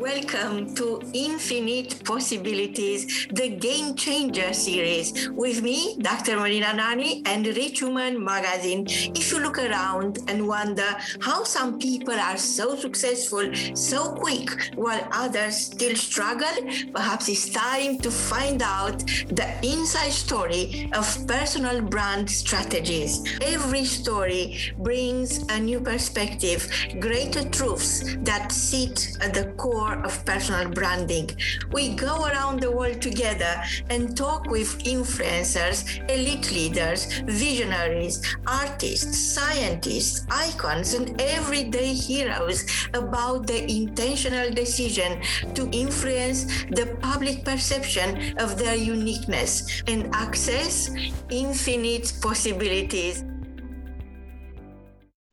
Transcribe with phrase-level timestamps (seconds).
[0.00, 5.28] Welcome to Infinite Possibilities, the Game Changer series.
[5.28, 6.38] With me, Dr.
[6.38, 8.86] Marina Nani and Rich Woman Magazine.
[8.88, 15.06] If you look around and wonder how some people are so successful so quick while
[15.12, 16.48] others still struggle,
[16.94, 23.22] perhaps it's time to find out the inside story of personal brand strategies.
[23.42, 26.66] Every story brings a new perspective,
[27.00, 31.30] greater truths that sit at the core of personal branding.
[31.72, 40.26] We go around the world together and talk with influencers, elite leaders, visionaries, artists, scientists,
[40.30, 45.20] icons, and everyday heroes about the intentional decision
[45.54, 50.90] to influence the public perception of their uniqueness and access
[51.30, 53.24] infinite possibilities.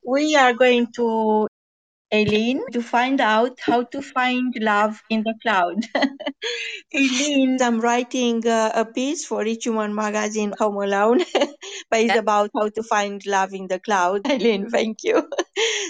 [0.05, 1.47] We are going to
[2.13, 5.83] Aileen to find out how to find love in the cloud.
[6.95, 11.19] Aileen, I'm writing uh, a piece for Rich Woman Magazine, Home Alone,
[11.89, 14.21] but it's about how to find love in the cloud.
[14.29, 15.27] Aileen, thank you.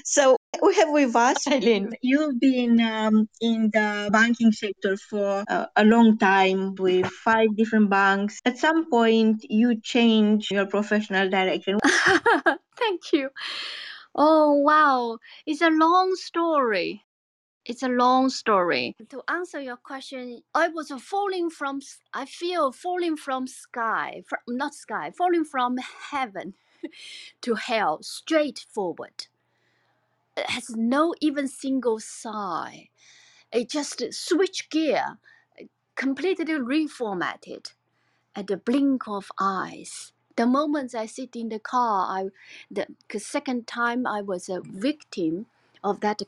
[0.05, 5.67] so we have with us, Aileen, you've been um, in the banking sector for uh,
[5.75, 8.39] a long time with five different banks.
[8.43, 11.77] At some point, you changed your professional direction.
[12.77, 13.29] Thank you.
[14.17, 15.19] Oh, wow.
[15.45, 17.03] It's a long story.
[17.65, 18.95] It's a long story.
[19.09, 21.81] To answer your question, I was falling from,
[22.13, 25.77] I feel falling from sky, from, not sky, falling from
[26.11, 26.55] heaven
[27.41, 29.27] to hell, straight forward.
[30.37, 32.89] It has no even single sigh.
[33.51, 35.17] It just switch gear,
[35.95, 37.73] completely reformatted
[38.35, 40.13] at the blink of eyes.
[40.37, 42.29] The moment I sit in the car, I
[42.71, 45.47] the 'cause second time I was a victim
[45.83, 46.21] of that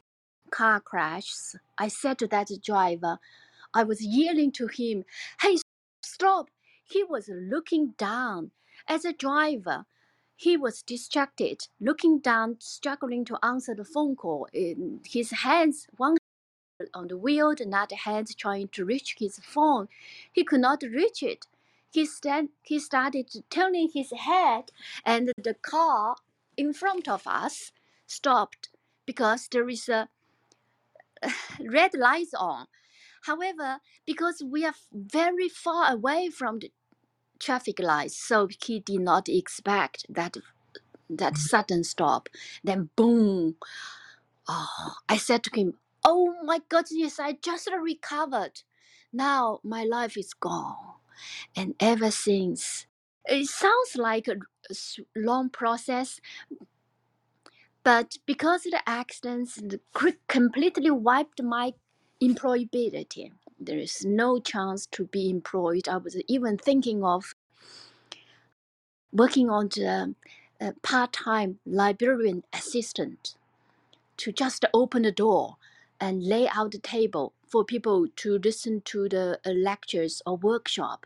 [0.51, 1.55] car crash.
[1.77, 3.19] I said to that driver,
[3.73, 5.05] I was yelling to him,
[5.41, 5.59] "Hey,
[6.03, 6.49] stop!"
[6.83, 8.51] He was looking down.
[8.87, 9.85] As a driver,
[10.35, 14.47] he was distracted, looking down, struggling to answer the phone call.
[14.53, 16.17] In his hands, one
[16.93, 19.89] on the wheel, another hand trying to reach his phone.
[20.33, 21.47] He could not reach it.
[21.91, 24.71] He, stand, he started turning his head,
[25.05, 26.15] and the car
[26.57, 27.71] in front of us
[28.07, 28.69] stopped
[29.05, 30.09] because there is a
[31.59, 32.67] red light on.
[33.23, 36.71] However, because we are very far away from the
[37.39, 40.37] traffic lights, so he did not expect that
[41.09, 42.29] that sudden stop.
[42.63, 43.55] Then boom,
[44.47, 45.75] Oh, I said to him,
[46.05, 48.61] Oh my goodness, I just recovered.
[49.13, 50.98] Now my life is gone.
[51.55, 52.87] And ever since,
[53.25, 54.37] it sounds like a
[55.15, 56.19] long process,
[57.83, 59.79] but because of the accidents the
[60.27, 61.73] completely wiped my
[62.21, 65.87] employability, there is no chance to be employed.
[65.89, 67.35] I was even thinking of
[69.11, 70.15] working on the
[70.61, 73.35] uh, part time librarian assistant
[74.17, 75.57] to just open the door
[75.99, 81.05] and lay out the table for people to listen to the uh, lectures or workshop.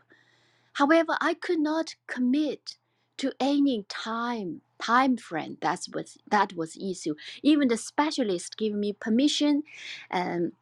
[0.74, 2.76] However, I could not commit
[3.18, 5.56] to any time time frame.
[5.60, 7.14] That's was that was issue.
[7.42, 9.62] Even the specialist gave me permission
[10.10, 10.52] um,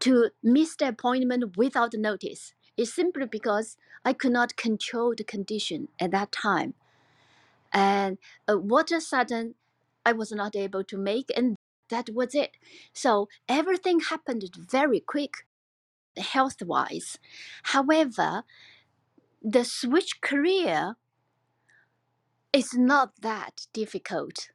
[0.00, 2.54] to miss the appointment without notice.
[2.76, 6.74] It's simply because I could not control the condition at that time.
[7.72, 8.18] And
[8.48, 9.54] uh, what a sudden
[10.04, 11.56] I was not able to make, and
[11.90, 12.56] that was it.
[12.92, 15.46] So everything happened very quick,
[16.16, 17.18] health wise.
[17.64, 18.44] However,
[19.42, 20.96] the switch career
[22.52, 24.50] is not that difficult.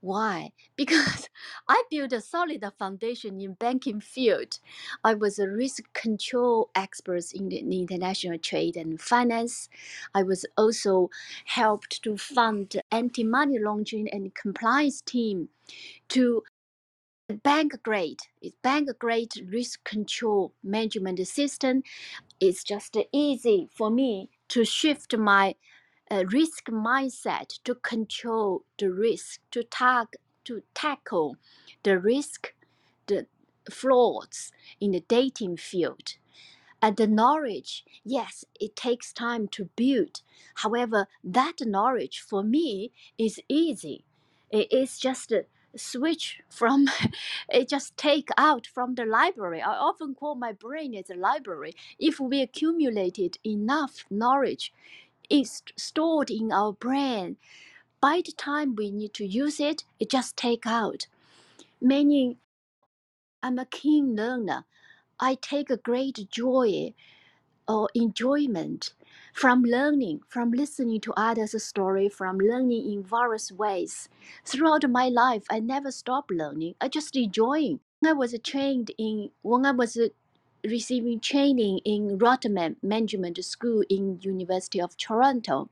[0.00, 0.52] Why?
[0.76, 1.30] Because
[1.68, 4.58] I built a solid foundation in banking field.
[5.02, 9.70] I was a risk control expert in the international trade and finance.
[10.14, 11.08] I was also
[11.46, 15.48] helped to fund anti-money laundering and compliance team
[16.10, 16.42] to
[17.32, 18.20] bank grade.
[18.42, 21.82] It's bank grade risk control management system.
[22.40, 25.54] It's just easy for me to shift my
[26.10, 30.08] uh, risk mindset to control the risk, to tag,
[30.44, 31.36] to tackle
[31.82, 32.54] the risk,
[33.06, 33.26] the
[33.70, 36.16] flaws in the dating field.
[36.82, 40.20] And the knowledge, yes, it takes time to build.
[40.56, 44.04] However, that knowledge for me is easy.
[44.50, 46.88] It is just a switch from,
[47.50, 49.62] it just take out from the library.
[49.62, 51.74] I often call my brain as a library.
[51.98, 54.72] If we accumulated enough knowledge,
[55.30, 57.38] it's stored in our brain.
[58.00, 61.08] By the time we need to use it, it just take out.
[61.80, 62.38] Meaning
[63.42, 64.66] I'm a keen learner.
[65.20, 66.94] I take a great joy
[67.68, 68.92] or enjoyment
[69.34, 74.08] from learning, from listening to others' story, from learning in various ways.
[74.44, 76.76] Throughout my life, I never stopped learning.
[76.80, 77.80] I just enjoying.
[77.98, 79.98] When I was trained in when I was
[80.64, 85.68] receiving training in Rotman Management School in University of Toronto,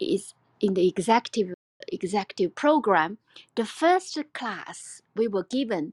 [0.00, 1.54] is in the executive
[1.92, 3.18] executive program.
[3.54, 5.92] The first class we were given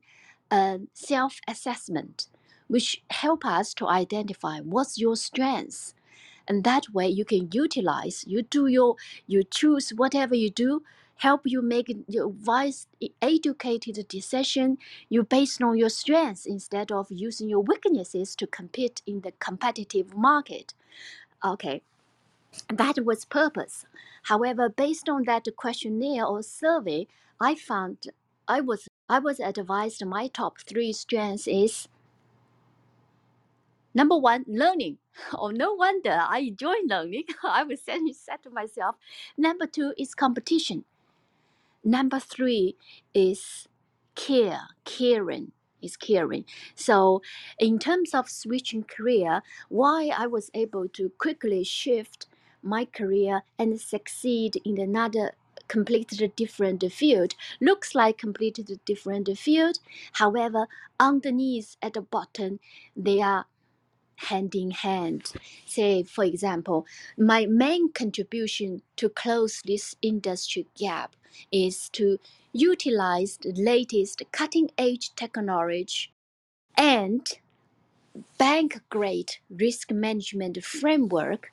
[0.50, 2.27] a self-assessment,
[2.68, 5.94] which help us to identify what's your strengths
[6.47, 8.95] and that way you can utilize you do your
[9.27, 10.81] you choose whatever you do
[11.17, 12.88] help you make your wise
[13.21, 14.77] educated decision
[15.09, 20.15] you based on your strengths instead of using your weaknesses to compete in the competitive
[20.15, 20.73] market.
[21.44, 21.81] Okay
[22.69, 23.85] that was purpose.
[24.23, 27.07] However based on that questionnaire or survey
[27.39, 28.07] i found
[28.47, 31.88] i was i was advised my top three strengths is
[33.97, 34.99] Number one, learning.
[35.33, 37.23] Oh, no wonder I enjoy learning.
[37.44, 38.95] I was saying said to myself.
[39.35, 40.85] Number two is competition.
[41.83, 42.75] Number three
[43.15, 43.67] is
[44.13, 45.51] care, caring
[45.81, 46.45] is caring.
[46.75, 47.23] So,
[47.57, 52.27] in terms of switching career, why I was able to quickly shift
[52.61, 55.31] my career and succeed in another
[55.67, 59.79] completely different field looks like completely different field
[60.13, 60.67] however
[60.99, 62.59] underneath at the bottom
[62.95, 63.45] they are
[64.18, 65.31] hand in hand.
[65.66, 66.86] Say, for example,
[67.18, 71.16] my main contribution to close this industry gap
[71.52, 72.18] is to
[72.54, 76.12] utilize the latest cutting edge technology
[76.75, 77.28] and
[78.38, 81.52] bank grade risk management framework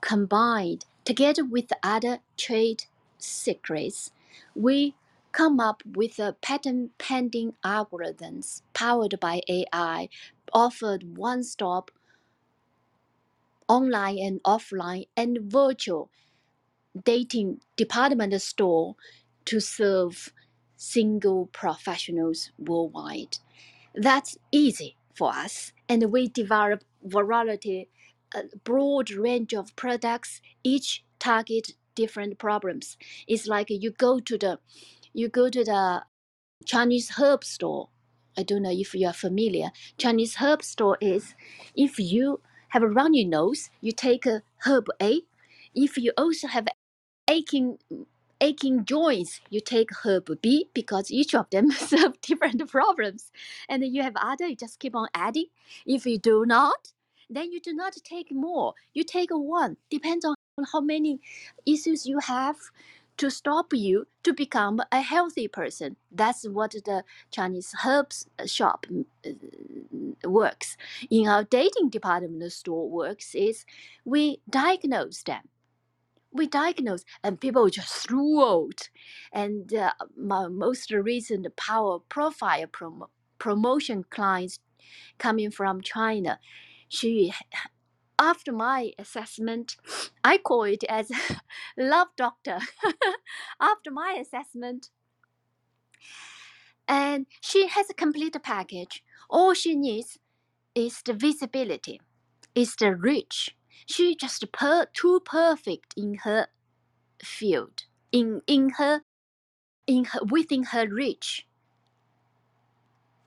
[0.00, 2.84] combined together with other trade
[3.18, 4.12] secrets.
[4.54, 4.94] We
[5.32, 10.08] come up with a patent pending algorithms powered by AI
[10.52, 11.90] offered one stop
[13.68, 16.10] online and offline and virtual
[17.04, 18.96] dating department store
[19.44, 20.32] to serve
[20.76, 23.38] single professionals worldwide.
[23.94, 27.88] That's easy for us, and we develop variety,
[28.34, 32.96] a broad range of products, each target different problems.
[33.26, 34.58] It's like you go to the,
[35.12, 36.04] you go to the
[36.64, 37.88] Chinese herb store.
[38.36, 39.70] I don't know if you are familiar.
[39.98, 41.34] Chinese herb store is
[41.74, 45.22] if you have a runny nose, you take a herb A.
[45.74, 46.68] If you also have
[47.28, 47.78] aching
[48.40, 53.30] aching joints, you take herb B because each of them serve different problems.
[53.68, 55.46] And then you have other, you just keep on adding.
[55.86, 56.92] If you do not,
[57.28, 58.74] then you do not take more.
[58.94, 59.76] You take one.
[59.90, 60.34] Depends on
[60.72, 61.20] how many
[61.66, 62.56] issues you have
[63.20, 65.96] to stop you to become a healthy person.
[66.10, 68.86] That's what the Chinese herbs shop
[69.26, 69.30] uh,
[70.28, 70.78] works.
[71.10, 73.66] In our dating department store works is
[74.06, 75.42] we diagnose them
[76.32, 78.88] we diagnose and people just threw out.
[79.32, 83.06] And uh, my most recent power profile prom-
[83.38, 84.60] promotion clients
[85.18, 86.38] coming from China,
[86.88, 87.34] she
[88.20, 89.78] after my assessment,
[90.24, 91.10] I call it as
[91.78, 92.60] love doctor.
[93.60, 94.90] after my assessment,
[96.88, 99.04] and she has a complete package.
[99.30, 100.18] All she needs
[100.74, 102.00] is the visibility,
[102.54, 103.56] is the reach.
[103.86, 106.48] She just per- too perfect in her
[107.24, 109.02] field, in in her
[109.86, 111.46] in her within her reach.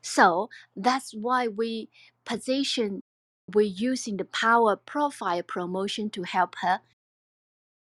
[0.01, 1.89] So that's why we
[2.25, 3.03] position
[3.51, 6.79] we're using the power profile promotion to help her.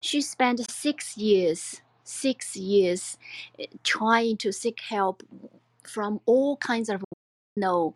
[0.01, 3.19] She spent six years, six years
[3.59, 5.23] eh, trying to seek help
[5.83, 7.03] from all kinds of
[7.57, 7.95] you know,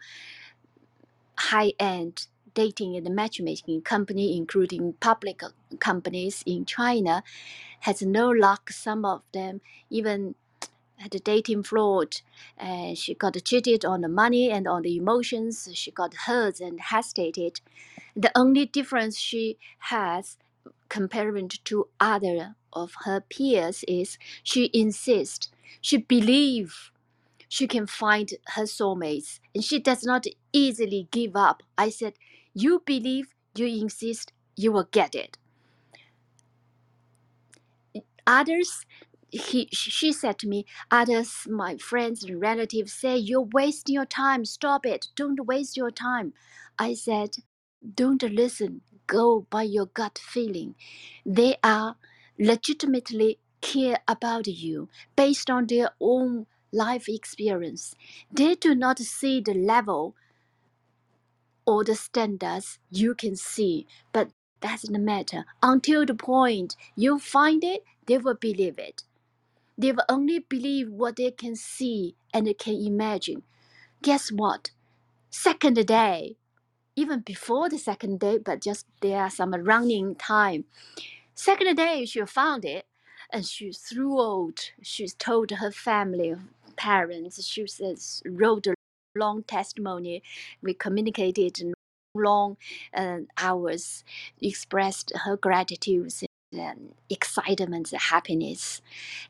[1.39, 5.43] high-end dating and matchmaking company, including public
[5.81, 7.23] companies in China,
[7.81, 8.71] has no luck.
[8.71, 10.35] Some of them even
[10.99, 12.21] had a dating fraud
[12.59, 15.69] and she got cheated on the money and on the emotions.
[15.75, 17.61] She got hurt and hesitated.
[18.17, 19.59] The only difference she
[19.91, 20.39] has
[20.89, 25.49] compared to other of her peers is she insists,
[25.81, 26.91] she believes
[27.49, 31.63] she can find her soulmates and she does not easily give up.
[31.79, 32.15] I said,
[32.55, 35.39] You believe, you insist, you will get it.
[38.27, 38.87] Others,
[39.35, 44.45] he, she said to me, others, my friends and relatives say, You're wasting your time.
[44.45, 45.09] Stop it.
[45.17, 46.33] Don't waste your time.
[46.79, 47.39] I said,
[47.95, 48.83] Don't listen.
[49.07, 50.77] Go by your gut feeling.
[51.27, 51.97] They are
[52.39, 57.95] legitimately care about you based on their own life experience.
[58.31, 60.15] They do not see the level
[61.67, 65.45] or the standards you can see, but doesn't matter.
[65.63, 69.03] Until the point you find it, they will believe it.
[69.77, 73.43] They will only believe what they can see and can imagine.
[74.03, 74.71] Guess what?
[75.31, 76.37] Second day,
[76.97, 80.65] even before the second day, but just there are some running time.
[81.35, 82.87] Second day, she found it
[83.33, 86.37] and she threw out, She told her family,
[86.77, 88.75] parents, she says, wrote a
[89.17, 90.23] long testimony.
[90.63, 91.73] We communicated
[92.15, 92.57] long
[92.95, 94.05] uh, hours,
[94.41, 96.13] expressed her gratitude
[96.55, 98.83] and excitement, happiness.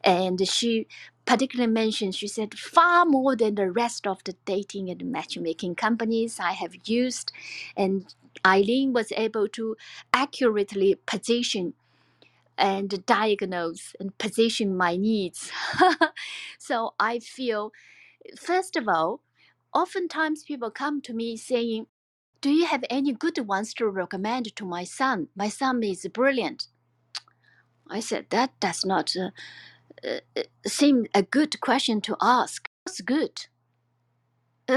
[0.05, 0.87] And she
[1.27, 6.41] particularly mentioned, she said, far more than the rest of the dating and matchmaking companies
[6.41, 7.33] I have used.
[7.77, 8.15] And
[8.47, 9.77] Eileen was able to
[10.15, 11.75] accurately position
[12.59, 15.51] and diagnose and position my needs.
[16.59, 17.73] so I feel,
[18.39, 19.23] first of all,
[19.75, 21.87] oftentimes people come to me saying,
[22.41, 25.29] Do you have any good ones to recommend to my son?
[25.37, 26.69] My son is brilliant.
[27.89, 29.31] I said, That does not uh,
[30.07, 32.69] uh, uh seem a good question to ask.
[32.85, 33.47] What's good?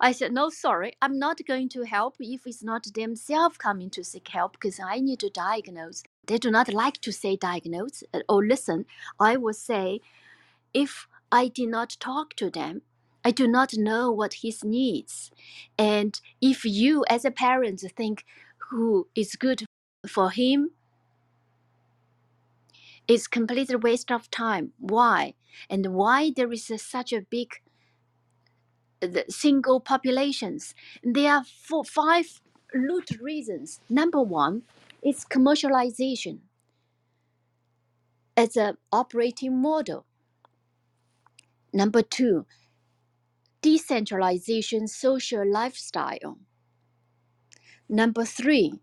[0.00, 4.04] I said, No, sorry, I'm not going to help if it's not themselves coming to
[4.04, 6.02] seek help because I need to diagnose.
[6.26, 8.86] They do not like to say diagnose uh, or listen.
[9.18, 10.00] I will say,
[10.72, 12.82] if I did not talk to them,
[13.24, 15.30] I do not know what his needs.
[15.76, 18.24] And if you, as a parent, think
[18.70, 19.64] who is good
[20.06, 20.70] for him,
[23.10, 24.72] it's complete waste of time.
[24.78, 25.34] Why?
[25.68, 27.48] And why there is a, such a big
[29.02, 30.74] uh, the single populations.
[31.02, 32.40] There are four, five
[32.72, 33.80] root reasons.
[33.90, 34.62] Number one
[35.02, 36.38] is commercialization
[38.36, 40.06] as an operating model.
[41.72, 42.46] Number two,
[43.60, 46.38] decentralization social lifestyle.
[47.88, 48.74] Number three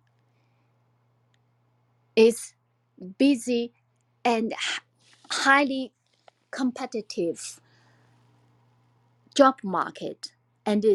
[2.16, 2.54] is
[3.18, 3.72] busy
[4.28, 4.54] and
[5.32, 5.94] highly
[6.52, 7.62] competitive
[9.36, 10.34] job market
[10.66, 10.86] and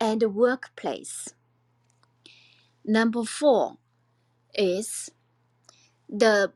[0.00, 1.30] and workplace.
[2.84, 3.78] Number four
[4.54, 5.10] is
[6.08, 6.52] the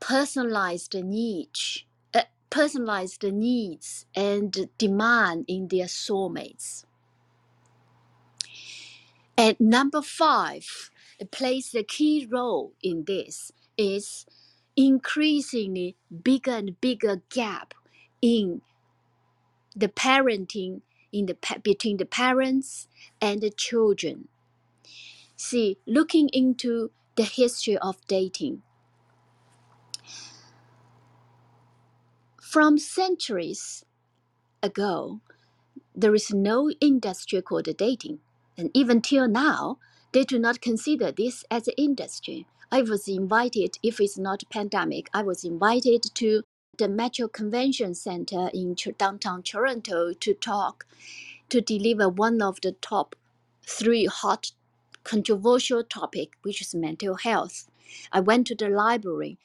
[0.00, 1.84] personalized needs,
[2.14, 6.84] uh, personalized needs and demand in their soulmates.
[9.36, 10.90] And number five
[11.32, 14.26] plays a key role in this is
[14.76, 17.74] increasingly bigger and bigger gap
[18.22, 18.62] in
[19.76, 22.88] the parenting in the between the parents
[23.20, 24.28] and the children.
[25.36, 28.62] See, looking into the history of dating.
[32.40, 33.84] From centuries
[34.62, 35.20] ago,
[35.94, 38.20] there is no industry called dating.
[38.58, 39.78] And even till now,
[40.12, 42.46] they do not consider this as an industry.
[42.74, 46.42] I was invited, if it's not pandemic, I was invited to
[46.76, 50.84] the Metro Convention Center in downtown Toronto to talk,
[51.50, 53.14] to deliver one of the top
[53.64, 54.50] three hot
[55.04, 57.70] controversial topic, which is mental health.
[58.10, 59.38] I went to the library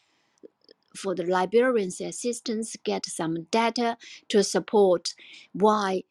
[0.95, 3.97] for the librarian's assistance, get some data
[4.29, 5.13] to support
[5.53, 6.01] why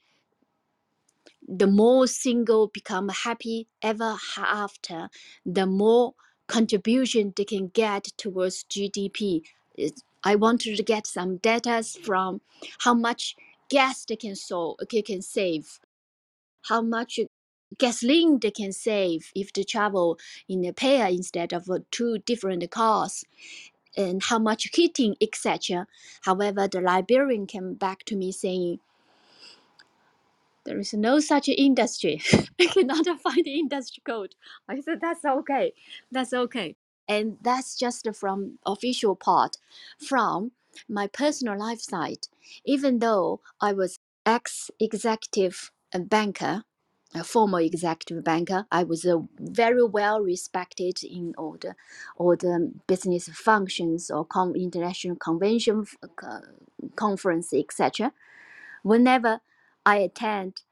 [1.48, 5.10] the more single become happy ever after,
[5.44, 6.14] the more
[6.48, 9.42] contribution they can get towards GDP.
[10.24, 12.40] I wanted to get some data from
[12.80, 13.36] how much
[13.70, 15.78] gas they can so they can save,
[16.68, 17.20] how much
[17.78, 22.68] gasoline they can save if they travel in a pair instead of uh, two different
[22.70, 23.24] cars,
[23.96, 25.86] and how much heating, etc.
[26.22, 28.80] However, the librarian came back to me saying
[30.68, 32.20] there is no such industry.
[32.60, 34.34] I cannot find the industry code.
[34.68, 35.72] I said that's okay.
[36.12, 36.76] That's okay.
[37.08, 39.56] And that's just from official part.
[39.98, 40.52] From
[40.86, 42.28] my personal life side,
[42.66, 46.64] even though I was ex-executive banker,
[47.14, 49.06] a former executive banker, I was
[49.40, 51.76] very well respected in all the,
[52.18, 55.86] all the business functions or con- international convention
[56.22, 56.40] uh,
[56.94, 58.12] conference, etc.
[58.82, 59.40] Whenever
[59.88, 60.62] I attend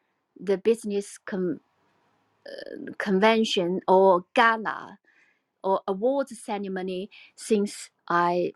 [0.40, 4.98] the business uh, convention or gala
[5.62, 8.52] or awards ceremony since I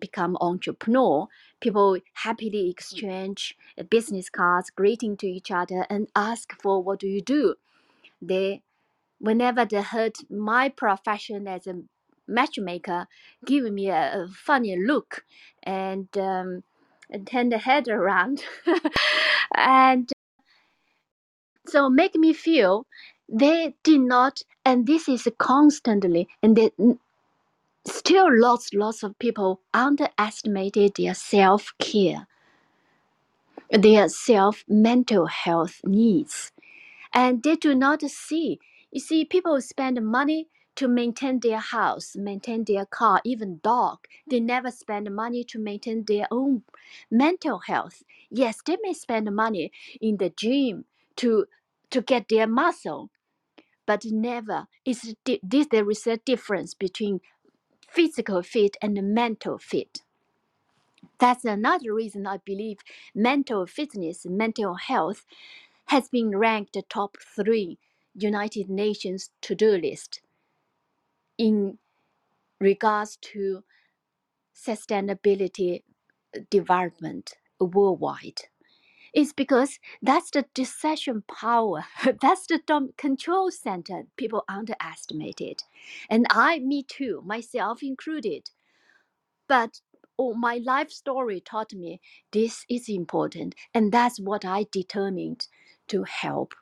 [0.00, 1.28] become entrepreneur,
[1.60, 3.56] people happily exchange
[3.90, 7.54] business cards, greeting to each other, and ask for what do you do.
[8.22, 8.62] They,
[9.20, 11.82] whenever they heard my profession as a
[12.28, 13.08] matchmaker,
[13.46, 15.24] give me a, a funny look,
[15.62, 16.64] and um,
[17.10, 18.44] and turn the head around
[19.54, 20.12] and
[21.66, 22.86] so make me feel
[23.28, 26.70] they did not and this is constantly and they,
[27.86, 32.26] still lots lots of people underestimated their self-care
[33.70, 36.52] their self mental health needs.
[37.14, 38.58] And they do not see
[38.92, 43.98] you see people spend money to maintain their house maintain their car even dog.
[44.28, 44.46] They mm-hmm.
[44.46, 46.62] never spend money to maintain their own
[47.10, 48.02] mental health.
[48.30, 50.84] Yes they may spend money in the gym
[51.16, 51.46] to
[51.90, 53.10] to get their muscle
[53.86, 57.20] but never is this there is a difference between
[57.88, 60.02] physical fit and mental fit.
[61.18, 62.78] That's another reason i believe
[63.14, 65.26] mental fitness mental health
[65.86, 67.78] has been ranked the top three
[68.14, 70.20] United Nations to-do list
[71.38, 71.78] in
[72.60, 73.64] regards to
[74.56, 75.82] sustainability
[76.36, 78.42] uh, development worldwide.
[79.14, 81.86] It's because that's the decision power,
[82.22, 82.60] that's the
[82.96, 85.64] control center people underestimated.
[86.10, 88.50] And I, me too, myself included.
[89.48, 89.80] But
[90.18, 92.00] oh, my life story taught me
[92.32, 95.48] this is important, and that's what I determined
[95.88, 96.54] to help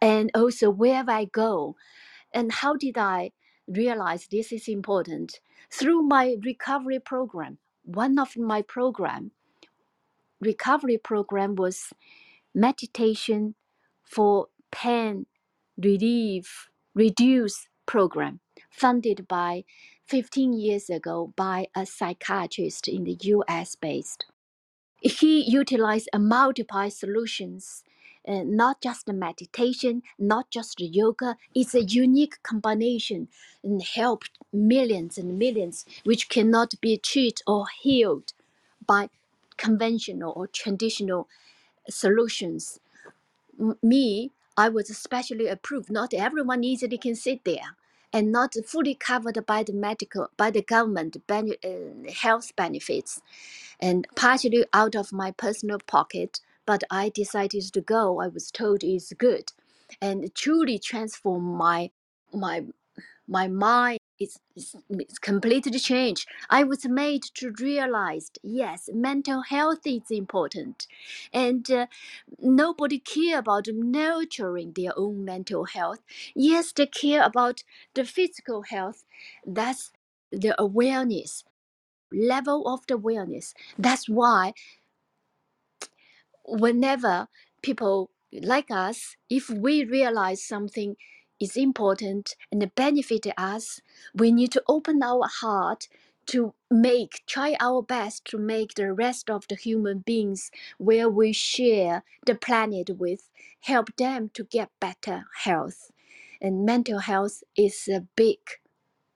[0.00, 1.76] and also wherever I go.
[2.34, 3.32] And how did I
[3.68, 5.40] realize this is important?
[5.70, 7.58] Through my recovery program.
[7.84, 9.32] One of my program,
[10.40, 11.92] recovery program was
[12.54, 13.54] meditation
[14.04, 15.26] for pain
[15.78, 19.64] relief, reduce program funded by
[20.08, 24.26] 15 years ago by a psychiatrist in the US based.
[25.00, 27.84] he utilized a multiple solutions
[28.28, 31.36] not just the meditation not just the yoga.
[31.54, 33.28] It's a unique combination
[33.64, 38.32] and helped millions and millions which cannot be treated or healed
[38.86, 39.10] by
[39.58, 41.28] conventional or traditional
[41.88, 42.80] solutions.
[43.60, 45.90] M- me i was specially approved.
[45.90, 47.76] Not everyone easily can sit there
[48.12, 53.22] and not fully covered by the medical by the government ben- uh, health benefits.
[53.80, 58.20] And partially out of my personal pocket, but I decided to go.
[58.20, 59.52] I was told it's good,
[60.00, 61.90] and truly transformed my
[62.32, 62.64] my
[63.28, 63.98] my mind.
[64.18, 66.28] It's, it's, it's completely changed.
[66.50, 70.86] I was made to realize, yes, mental health is important,
[71.32, 71.86] and uh,
[72.40, 76.00] nobody care about nurturing their own mental health.
[76.34, 79.04] Yes, they care about the physical health.
[79.46, 79.92] That's
[80.32, 81.44] the awareness
[82.12, 83.54] level of the awareness.
[83.78, 84.54] That's why
[86.50, 87.28] whenever
[87.62, 90.96] people like us, if we realize something
[91.40, 93.80] is important and benefit us,
[94.14, 95.88] we need to open our heart
[96.26, 101.32] to make, try our best to make the rest of the human beings where we
[101.32, 103.30] share the planet with,
[103.62, 105.90] help them to get better health.
[106.40, 108.38] And mental health is a big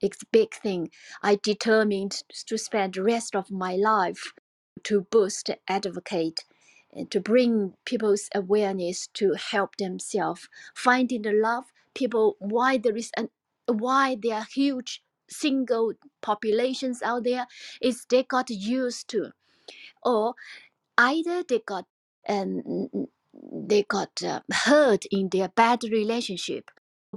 [0.01, 0.91] it's a big thing.
[1.23, 4.33] I determined to spend the rest of my life
[4.83, 6.43] to boost, advocate,
[7.09, 10.47] to bring people's awareness to help themselves.
[10.75, 11.65] Finding the love.
[11.93, 13.29] People, why there is an,
[13.67, 17.47] why there are huge single populations out there,
[17.81, 19.31] is they got used to,
[20.03, 20.35] or
[20.97, 21.85] either they got
[22.25, 23.07] and
[23.51, 26.71] they got uh, hurt in their bad relationship.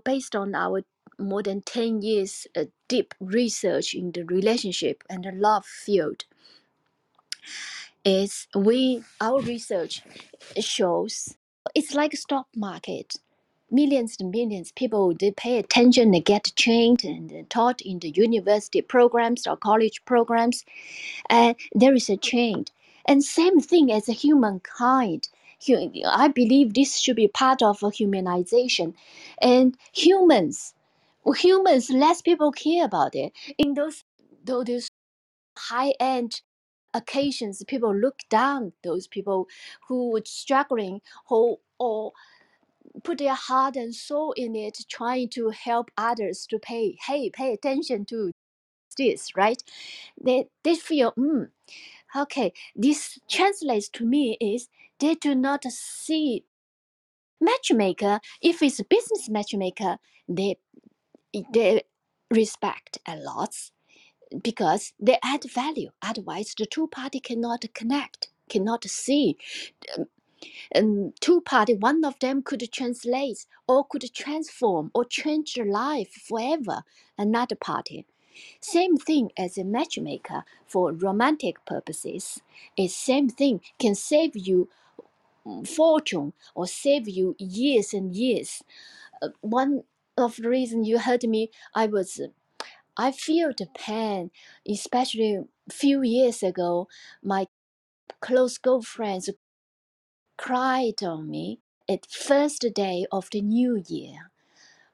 [0.05, 0.83] Based on our
[1.19, 6.25] more than 10 years uh, deep research in the relationship and the love field
[8.09, 10.03] is we our research
[10.61, 11.37] shows
[11.75, 13.17] it's like a stock market.
[13.71, 18.11] Millions and millions people they pay attention they get trained and uh, taught in the
[18.11, 20.65] university programs or college programs
[21.31, 22.69] and there is a change.
[23.07, 25.29] And same thing as humankind.
[25.67, 28.95] Hu- i believe this should be part of humanization.
[29.43, 30.75] And humans
[31.37, 33.33] humans less people care about it.
[33.59, 34.05] In those
[34.45, 34.89] those
[35.59, 36.43] high end
[36.99, 39.49] occasions people look down those people
[39.89, 42.13] who were struggling who or
[43.05, 47.53] put their heart and soul in it trying to help others to pay hey pay
[47.53, 48.31] attention to
[48.99, 49.63] this right?
[50.23, 51.49] They they feel mm,
[52.17, 54.69] okay this translates to me is
[55.01, 56.45] they do not see
[57.41, 58.21] matchmaker.
[58.43, 60.57] If it's a business matchmaker they
[61.55, 61.83] they
[62.31, 63.55] respect a lot
[64.43, 69.37] because they add value otherwise the two party cannot connect cannot see
[69.99, 70.07] um,
[70.73, 76.83] and two party one of them could translate or could transform or change life forever
[77.19, 78.05] another party
[78.61, 82.41] Same thing as a matchmaker for romantic purposes.
[82.77, 84.69] It's same thing can save you
[85.47, 88.63] mm, fortune or save you years and years.
[89.23, 89.85] Uh, one
[90.19, 92.29] of the reason you heard me, I was uh,
[92.99, 94.33] I feel the pain,
[94.69, 96.89] especially few years ago.
[97.23, 97.47] My
[98.21, 99.31] close girlfriends
[100.37, 104.31] cried on me at first day of the new year.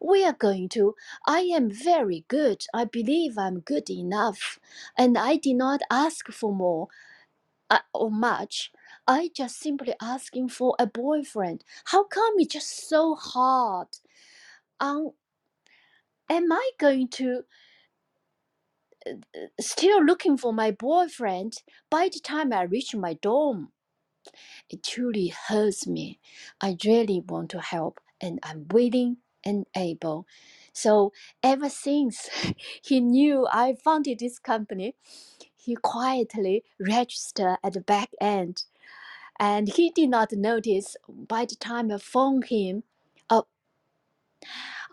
[0.01, 0.95] We are going to.
[1.27, 2.67] I am very good.
[2.75, 4.59] I believe I'm good enough,
[4.99, 6.89] and I did not ask for more
[7.71, 8.73] uh, or much.
[9.07, 11.65] I just simply asking for a boyfriend.
[11.87, 13.89] How come it's just so hard?
[14.81, 15.13] Um,
[16.29, 17.45] am I going to
[19.61, 21.55] still looking for my boyfriend
[21.91, 23.73] by the time I reach my dorm?
[24.71, 26.21] It truly hurts me.
[26.61, 30.27] I really want to help, and I'm willing and able.
[30.73, 31.13] So
[31.43, 32.29] ever since
[32.83, 34.97] he knew I founded this company,
[35.57, 38.65] he quietly registered at the back end
[39.39, 42.85] and he did not notice by the time I phoned him.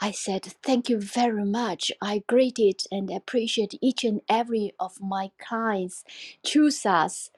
[0.01, 1.91] I said, Thank you very much.
[2.01, 6.03] I greeted and appreciate each and every of my clients.
[6.45, 7.31] Choose us,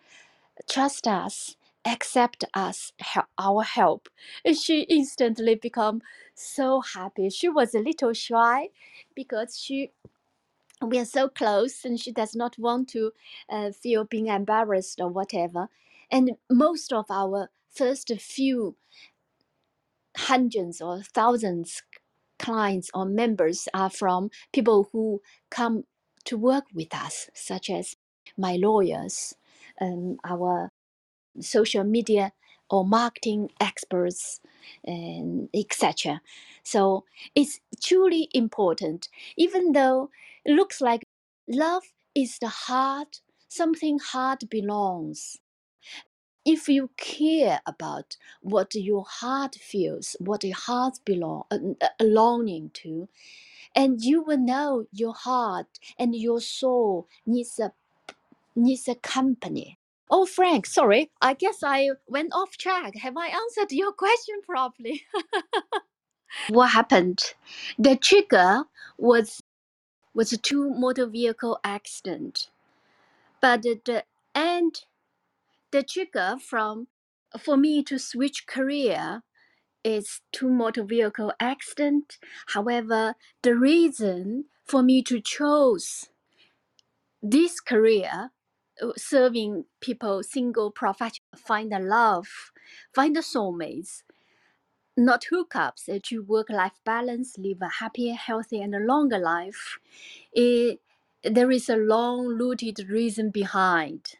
[0.70, 2.94] trust us, accept us,
[3.40, 4.10] our help.
[4.46, 6.02] And she instantly become
[6.36, 7.30] so happy.
[7.30, 8.70] She was a little shy
[9.16, 9.92] because she
[10.82, 13.12] we are so close and she does not want to
[13.50, 15.70] uh, feel being embarrassed or whatever.
[16.12, 18.76] And most of our first few
[20.18, 21.84] hundreds or thousands
[22.40, 25.84] clients or members are from people who come
[26.26, 27.96] to work with us, such as
[28.38, 29.36] my lawyers,
[29.82, 30.70] um, our
[31.42, 32.32] social media
[32.70, 34.40] or marketing experts,
[34.84, 36.22] and etc.
[36.64, 40.10] So it's truly important, even though
[40.46, 41.04] it looks like
[41.48, 41.84] love
[42.16, 45.38] is the heart, something heart belongs
[46.46, 52.72] if you care about what your heart feels, what your heart belong, uh, uh, longing
[52.76, 53.08] to,
[53.76, 57.74] and you will know your heart and your soul needs a
[58.56, 59.80] needs a company.
[60.12, 62.96] Oh, Frank, sorry, I guess I went off track.
[62.98, 65.04] Have I answered your question properly?
[66.50, 67.22] what happened?
[67.80, 68.64] The trigger
[68.98, 69.42] was
[70.14, 72.50] was a two motor vehicle accident,
[73.42, 74.04] but the, the
[74.36, 74.86] end
[75.74, 76.88] the trigger from
[77.38, 79.24] for me to switch career
[79.84, 82.20] is two motor vehicle accident.
[82.54, 86.10] However, the reason for me to choose
[87.22, 88.32] this career,
[88.82, 92.52] uh, serving people, single professional, find a love,
[92.94, 94.04] find the soulmates,
[94.96, 99.80] not hookups, uh, to work-life balance, live a happier, healthy and a longer life.
[100.32, 100.80] It,
[101.24, 104.18] there is a long-rooted reason behind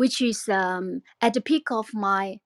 [0.00, 2.40] which is um, at the peak of my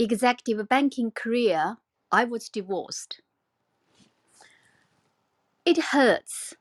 [0.00, 1.76] executive banking career,
[2.10, 3.20] I was divorced.
[5.64, 6.54] It hurts.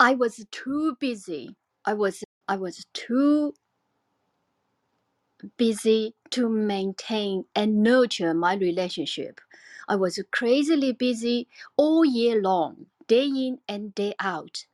[0.00, 1.56] I was too busy.
[1.84, 3.54] I was I was too
[5.56, 9.40] busy to maintain and nurture my relationship.
[9.88, 14.66] I was crazily busy all year long, day in and day out.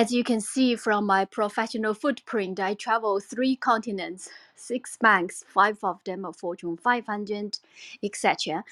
[0.00, 5.76] As you can see from my professional footprint, I travel three continents, six banks, five
[5.84, 7.58] of them are Fortune 500,
[8.02, 8.64] etc.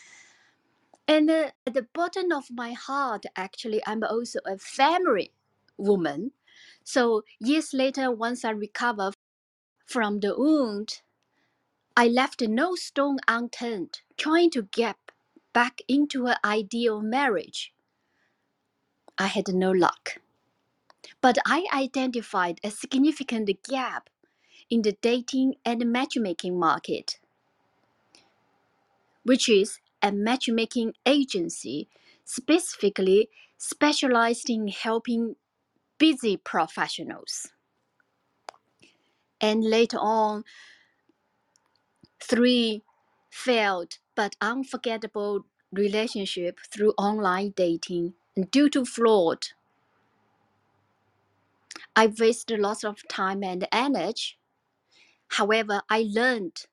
[1.07, 5.31] And uh, at the bottom of my heart, actually, I'm also a family
[5.77, 6.33] woman.
[6.83, 9.13] So years later, once I recover
[9.85, 11.03] from the wound,
[11.95, 14.97] I left no stone unturned, trying to get
[15.53, 17.75] back into an ideal marriage.
[19.19, 20.21] I had no luck.
[21.21, 24.11] But I identified a significant gap
[24.71, 27.19] in the dating and matchmaking market,
[29.25, 31.89] which is a matchmaking agency
[32.25, 35.37] specifically specialized in helping
[35.99, 37.49] busy professionals.
[39.41, 40.45] And later on,
[42.21, 42.83] three
[43.31, 48.15] failed but unforgettable relationship through online dating
[48.51, 49.49] due to fraud.
[51.99, 54.37] I wasted lots of time and energy
[55.29, 56.67] However, I learned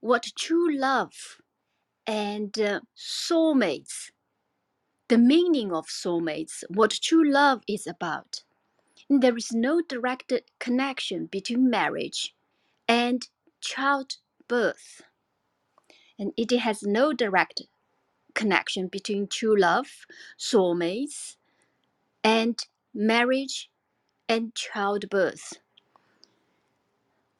[0.00, 1.40] what true love
[2.06, 4.10] and uh, soulmates,
[5.08, 8.44] the meaning of soulmates, what true love is about.
[9.10, 12.34] There is no direct connection between marriage
[12.88, 13.28] and
[13.60, 15.02] childbirth.
[16.18, 17.62] and it has no direct
[18.34, 20.06] connection between true love,
[20.38, 21.36] soulmates,
[22.24, 22.58] and
[22.94, 23.70] marriage
[24.28, 25.54] and childbirth.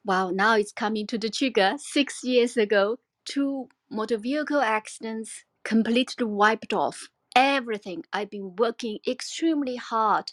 [0.05, 1.75] Well, now it's coming to the trigger.
[1.77, 8.03] Six years ago, two motor vehicle accidents completely wiped off everything.
[8.13, 10.31] I've been working extremely hard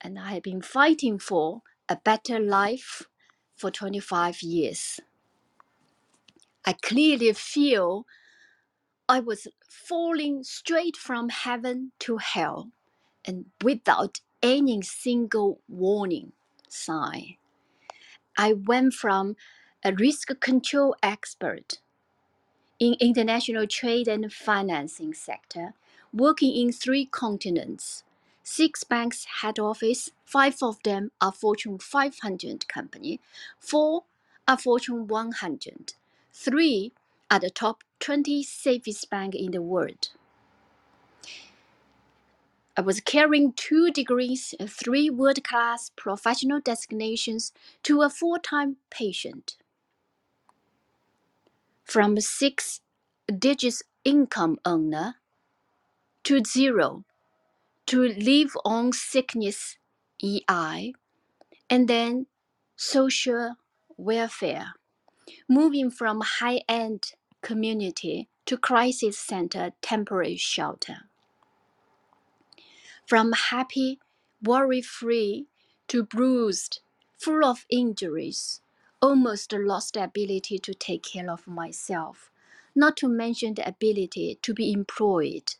[0.00, 3.04] and I have been fighting for a better life
[3.56, 5.00] for 25 years.
[6.64, 8.06] I clearly feel
[9.08, 12.70] I was falling straight from heaven to hell
[13.24, 16.32] and without any single warning
[16.68, 17.36] sign.
[18.36, 19.36] I went from
[19.82, 21.78] a risk control expert
[22.78, 25.72] in international trade and financing sector,
[26.12, 28.04] working in three continents,
[28.42, 33.20] six banks head office, five of them are Fortune 500 company,
[33.58, 34.04] four
[34.46, 35.94] are Fortune 100,
[36.32, 36.92] three
[37.30, 40.10] are the top 20 safest bank in the world.
[42.76, 47.52] I was carrying two degrees, uh, three world class professional designations
[47.84, 49.56] to a full time patient.
[51.84, 52.80] From six
[53.38, 55.16] digits income earner
[56.24, 57.04] to zero
[57.86, 59.76] to live on sickness
[60.22, 60.94] EI
[61.70, 62.26] and then
[62.76, 63.56] social
[63.96, 64.74] welfare,
[65.48, 71.10] moving from high end community to crisis center temporary shelter.
[73.06, 74.00] From happy,
[74.42, 75.46] worry free
[75.88, 76.80] to bruised,
[77.18, 78.60] full of injuries,
[79.02, 82.30] almost lost the ability to take care of myself,
[82.74, 85.54] not to mention the ability to be employed.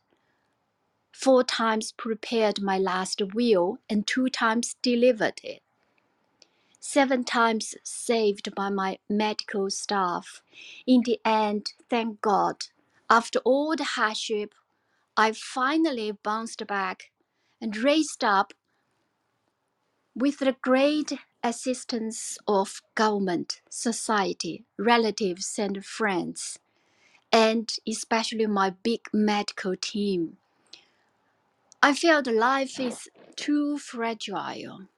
[1.12, 5.62] Four times prepared my last will and two times delivered it.
[6.80, 10.42] Seven times saved by my medical staff.
[10.86, 12.66] In the end, thank God,
[13.10, 14.54] after all the hardship,
[15.16, 17.10] I finally bounced back
[17.64, 18.52] and raised up
[20.14, 26.58] with the great assistance of government, society, relatives, and friends,
[27.32, 30.36] and especially my big medical team.
[31.82, 34.88] I felt life is too fragile.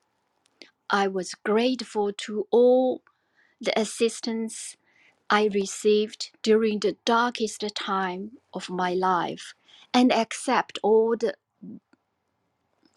[0.91, 3.03] I was grateful to all
[3.61, 4.77] the assistance
[5.31, 9.55] I received during the darkest time of my life
[9.95, 11.35] and accept all the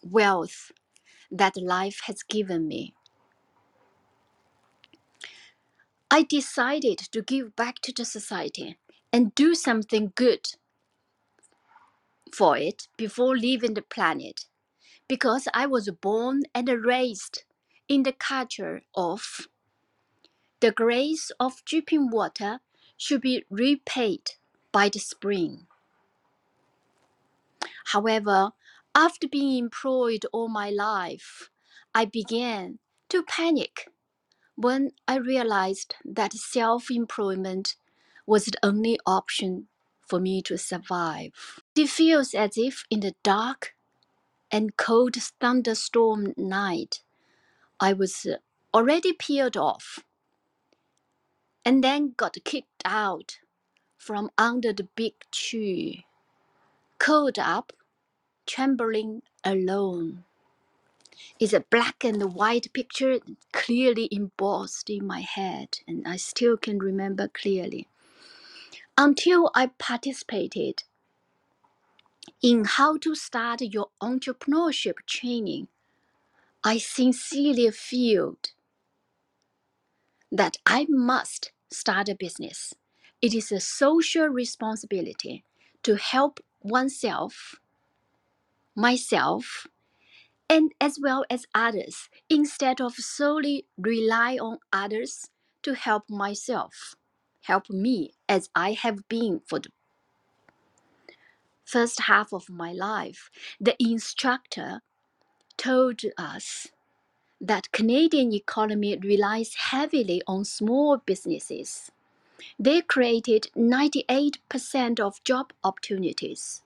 [0.02, 0.72] wealth
[1.30, 2.94] that life has given me.
[6.10, 8.78] I decided to give back to the society
[9.12, 10.48] and do something good
[12.32, 14.46] for it before leaving the planet
[15.08, 17.44] because I was born and raised
[17.88, 19.48] in the culture of
[20.60, 22.60] the grace of dripping water
[22.96, 24.32] should be repaid
[24.72, 25.66] by the spring.
[27.86, 28.52] However,
[28.94, 31.50] after being employed all my life,
[31.94, 32.78] I began
[33.10, 33.88] to panic
[34.56, 37.76] when I realized that self employment
[38.26, 39.68] was the only option
[40.06, 41.32] for me to survive.
[41.76, 43.74] It feels as if in the dark
[44.52, 47.02] and cold thunderstorm night,
[47.80, 48.26] I was
[48.74, 50.00] already peeled off
[51.64, 53.38] and then got kicked out
[53.98, 56.06] from under the big tree,
[56.98, 57.72] curled up,
[58.50, 60.24] trembling alone.
[61.40, 63.20] It's a black and white picture
[63.52, 67.88] clearly embossed in my head, and I still can remember clearly.
[68.98, 70.84] Until I participated
[72.42, 75.68] in how to start your entrepreneurship training,
[76.64, 78.36] I sincerely feel
[80.32, 82.74] that I must start a business.
[83.22, 85.44] It is a social responsibility
[85.84, 87.59] to help oneself,
[88.76, 89.66] myself,
[90.50, 95.30] and as well as others instead of solely rely on others
[95.62, 96.96] to help myself
[97.42, 99.70] help me as i have been for the
[101.64, 103.30] first half of my life
[103.60, 104.82] the instructor
[105.56, 106.68] told us
[107.40, 111.90] that canadian economy relies heavily on small businesses.
[112.58, 116.62] They created 98% of job opportunities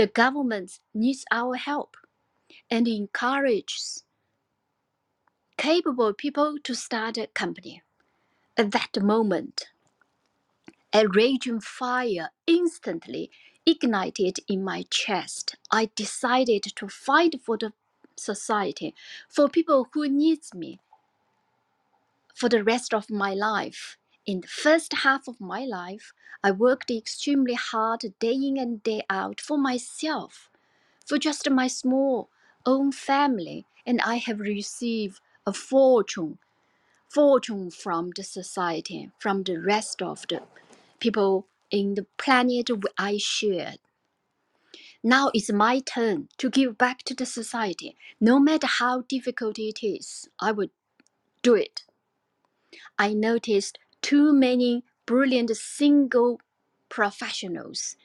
[0.00, 1.98] the government needs our help
[2.70, 4.04] and encourages
[5.58, 7.82] capable people to start a company.
[8.56, 9.66] At that moment,
[10.94, 13.30] a raging fire instantly
[13.66, 15.56] ignited in my chest.
[15.70, 17.74] I decided to fight for the
[18.16, 18.94] society,
[19.28, 20.80] for people who needs me
[22.34, 26.90] for the rest of my life In the first half of my life, I worked
[26.90, 30.50] extremely hard day in and day out for myself,
[31.06, 32.30] for just my small
[32.64, 36.38] own family, and I have received a fortune,
[37.08, 40.42] fortune from the society, from the rest of the
[40.98, 43.78] people in the planet I shared.
[45.02, 47.96] Now it's my turn to give back to the society.
[48.20, 50.70] No matter how difficult it is, I would
[51.42, 51.84] do it.
[52.98, 56.40] I noticed too many brilliant single
[56.88, 57.96] professionals,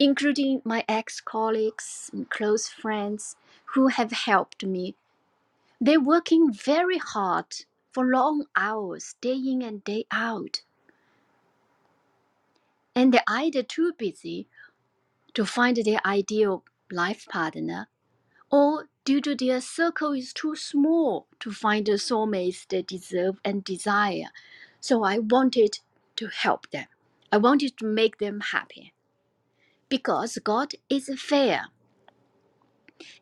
[0.00, 3.36] including my ex colleagues and close friends
[3.74, 4.96] who have helped me.
[5.80, 7.54] They're working very hard
[7.92, 10.62] for long hours, day in and day out.
[12.96, 14.48] And they're either too busy
[15.34, 17.86] to find their ideal life partner,
[18.50, 23.62] or due to their circle is too small to find the soulmates they deserve and
[23.62, 24.30] desire.
[24.80, 25.78] So I wanted
[26.16, 26.86] to help them.
[27.30, 28.92] I wanted to make them happy.
[29.88, 31.66] Because God is fair.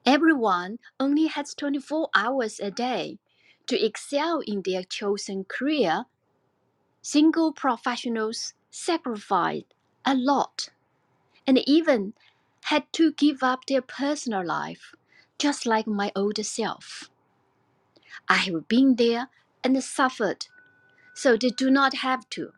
[0.05, 3.19] Everyone only has 24 hours a day
[3.67, 6.05] to excel in their chosen career.
[7.03, 9.75] Single professionals sacrificed
[10.05, 10.71] a lot
[11.47, 12.15] and even
[12.65, 14.95] had to give up their personal life,
[15.39, 17.11] just like my older self.
[18.29, 19.29] I have been there
[19.65, 20.47] and suffered,
[21.15, 22.53] so they do not have to.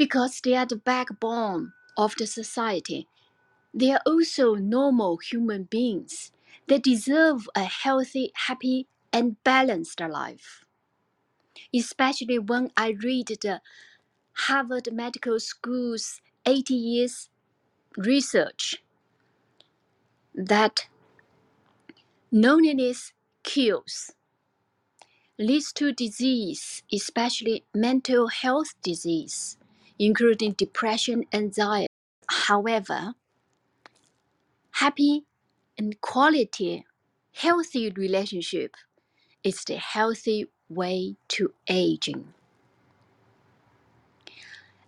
[0.00, 3.06] Because they are the backbone of the society,
[3.74, 6.32] they are also normal human beings.
[6.66, 10.64] They deserve a healthy, happy, and balanced life.
[11.74, 13.60] Especially when I read the
[14.48, 17.28] Harvard Medical School's 80 years
[17.98, 18.82] research
[20.34, 20.86] that
[22.32, 24.12] loneliness kills,
[25.38, 29.58] leads to disease, especially mental health disease,
[30.00, 31.88] including depression, anxiety.
[32.28, 33.14] However,
[34.72, 35.26] happy
[35.78, 36.86] and quality,
[37.34, 38.76] healthy relationship
[39.44, 42.34] is the healthy way to aging.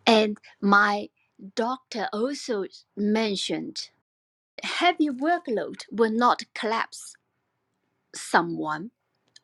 [0.07, 1.11] And my
[1.57, 3.90] doctor also mentioned
[4.64, 7.16] heavy workload will not collapse
[8.14, 8.90] someone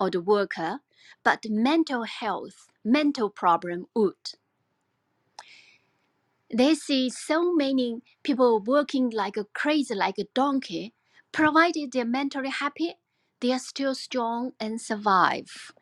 [0.00, 0.80] or the worker,
[1.24, 4.16] but mental health, mental problem would.
[6.54, 10.94] They see so many people working like a crazy, like a donkey.
[11.32, 12.94] Provided they're mentally happy,
[13.40, 15.72] they are still strong and survive.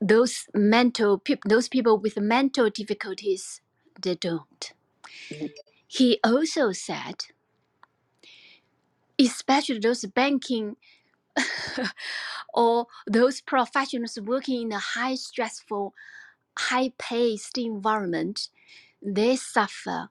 [0.00, 3.60] Those mental those people with mental difficulties,
[4.00, 4.72] they don't.
[5.88, 7.26] He also said,
[9.20, 10.76] especially those banking
[12.54, 15.94] or those professionals working in a high stressful,
[16.58, 18.48] high paced environment,
[19.02, 20.10] they suffer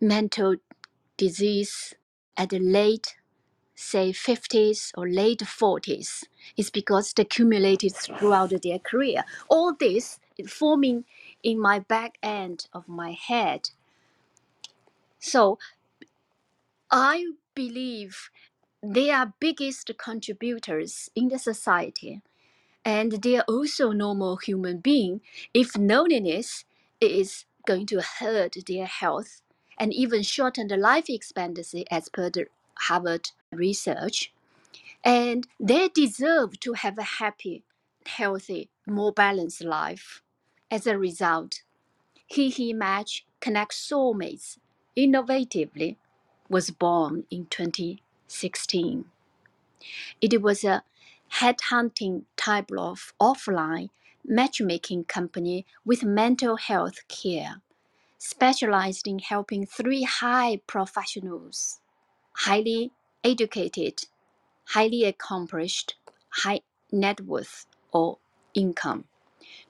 [0.00, 0.56] mental
[1.16, 1.94] disease
[2.36, 3.16] at the late,
[3.74, 6.24] say 50s or late 40s.
[6.56, 9.24] It's because they accumulated throughout their career.
[9.48, 11.04] All this is forming
[11.42, 13.70] in my back end of my head.
[15.20, 15.58] So
[16.90, 18.30] I believe
[18.82, 22.22] they are biggest contributors in the society
[22.84, 25.20] and they are also normal human being
[25.54, 26.64] if loneliness
[27.00, 29.42] is going to hurt their health
[29.78, 32.46] and even shorten the life expectancy as per the
[32.88, 34.32] harvard research.
[35.04, 37.64] And they deserve to have a happy
[38.06, 40.22] healthy more balanced life.
[40.70, 41.52] As a result
[42.28, 44.58] he he match connect soulmates
[44.96, 45.96] innovatively
[46.48, 49.04] was born in 2016
[50.20, 50.82] it was a
[51.34, 53.90] headhunting type of offline
[54.28, 57.62] matchmaking company with mental health care,
[58.18, 61.80] specialized in helping three high professionals,
[62.32, 62.92] highly
[63.24, 64.04] educated,
[64.68, 65.96] highly accomplished,
[66.30, 66.60] high
[66.92, 68.18] net worth or
[68.54, 69.06] income,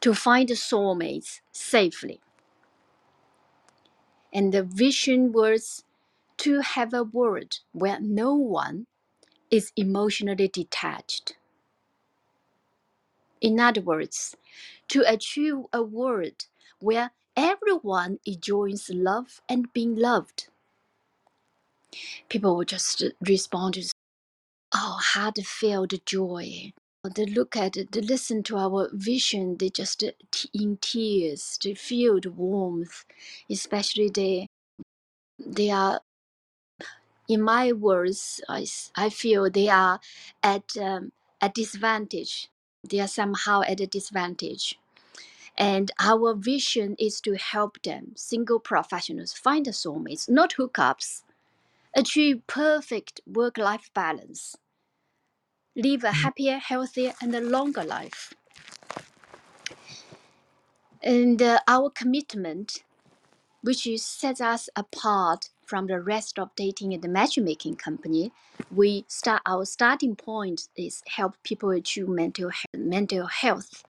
[0.01, 2.21] to find soulmates safely.
[4.33, 5.85] And the vision was
[6.39, 8.87] to have a world where no one
[9.51, 11.38] is emotionally detached.
[13.41, 14.37] In other words,
[14.89, 16.47] to achieve a world
[16.81, 20.49] where everyone enjoys love and being loved.
[22.29, 23.89] People will just respond to,
[24.75, 26.73] oh, heartfelt joy.
[27.15, 30.03] They look at they listen to our vision, they just
[30.53, 33.05] in tears, they feel the warmth,
[33.49, 34.49] especially they,
[35.39, 36.01] they are,
[37.29, 38.67] in my words, I,
[38.97, 40.01] I feel they are
[40.43, 42.49] at um, a disadvantage
[42.85, 44.79] they are somehow at a disadvantage.
[45.57, 51.23] And our vision is to help them, single professionals, find the soulmates, not hookups,
[51.95, 54.57] achieve perfect work life balance,
[55.75, 58.35] live a happier, healthier, and a longer life.
[61.03, 62.83] And uh, our commitment,
[63.63, 68.33] which is, sets us apart from the rest of dating and matchmaking company,
[68.71, 73.85] we start our starting point is help people achieve mental he- mental health.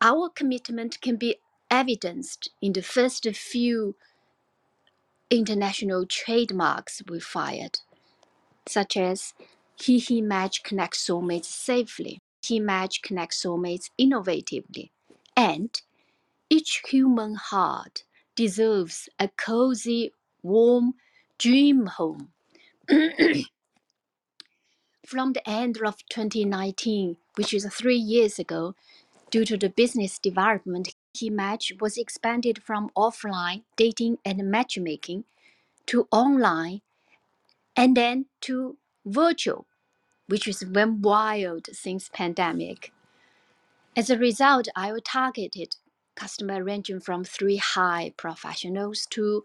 [0.00, 1.38] Our commitment can be
[1.70, 3.96] evidenced in the first few
[5.30, 7.80] international trademarks we fired,
[8.66, 9.34] such as
[9.76, 14.90] He He Match connects soulmates safely, He Match connects soulmates innovatively,
[15.36, 15.80] and
[16.50, 18.04] each human heart
[18.36, 20.94] deserves a cozy, warm
[21.38, 22.32] dream home.
[25.08, 28.74] From the end of 2019, which is three years ago,
[29.30, 35.24] due to the business development, He Match was expanded from offline dating and matchmaking
[35.86, 36.82] to online
[37.74, 39.64] and then to virtual,
[40.26, 42.92] which is went wild since pandemic.
[43.96, 45.76] As a result, I targeted
[46.16, 49.42] customer ranging from three high professionals to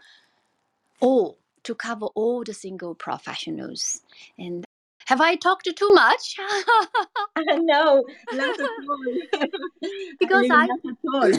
[0.99, 4.01] all to cover all the single professionals.
[4.37, 4.65] And
[5.07, 6.35] have I talked too much?
[7.39, 9.41] no, not at all.
[10.19, 11.31] Because I- not at all.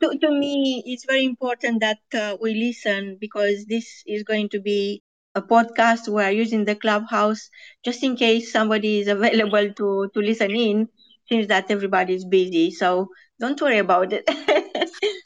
[0.00, 4.60] To, to me, it's very important that uh, we listen because this is going to
[4.60, 5.02] be
[5.34, 6.08] a podcast.
[6.08, 7.48] We are using the clubhouse
[7.84, 10.88] just in case somebody is available to to listen in.
[11.28, 13.08] Since that everybody is busy, so
[13.40, 14.28] don't worry about it.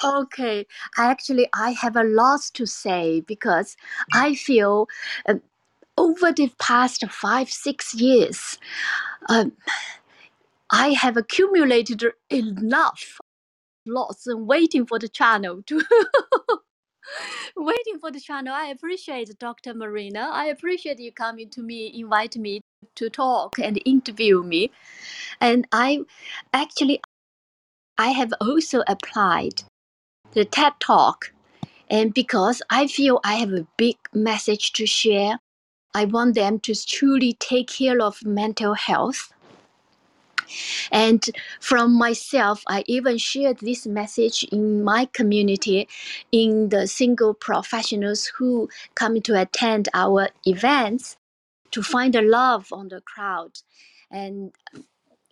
[0.05, 0.67] Okay,
[0.97, 3.77] I actually I have a lot to say because
[4.13, 4.87] I feel
[5.29, 5.35] uh,
[5.99, 8.59] over the past five six years,
[9.29, 9.53] um,
[10.71, 13.19] I have accumulated enough
[13.87, 15.83] lots and waiting for the channel to
[17.57, 18.55] waiting for the channel.
[18.55, 19.75] I appreciate Dr.
[19.75, 20.31] Marina.
[20.33, 22.63] I appreciate you coming to me, invite me
[22.97, 24.73] to talk and interview me,
[25.41, 26.01] and I
[26.55, 27.01] actually
[27.99, 29.65] I have also applied
[30.33, 31.27] the TED Talk
[31.91, 35.39] And because I feel I have a big message to share,
[36.01, 39.33] I want them to truly take care of mental health.
[40.93, 41.25] And
[41.61, 45.89] from myself, I even shared this message in my community,
[46.33, 51.17] in the single professionals who come to attend our events
[51.73, 53.53] to find the love on the crowd.
[54.11, 54.53] And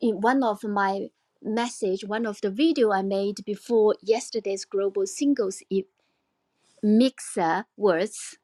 [0.01, 1.09] in one of my
[1.43, 5.85] message, one of the video I made before yesterday's global singles e-
[6.83, 8.39] mixer words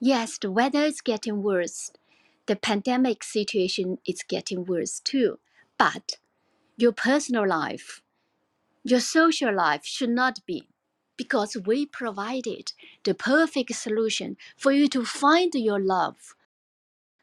[0.00, 1.92] Yes, the weather is getting worse.
[2.46, 5.38] The pandemic situation is getting worse too.
[5.78, 6.16] But
[6.78, 8.00] your personal life,
[8.82, 10.68] your social life should not be
[11.18, 12.72] because we provided
[13.04, 16.34] the perfect solution for you to find your love.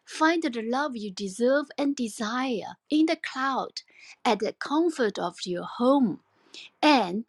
[0.06, 3.82] Find the love you deserve and desire in the cloud
[4.24, 6.20] at the comfort of your home.
[6.82, 7.26] And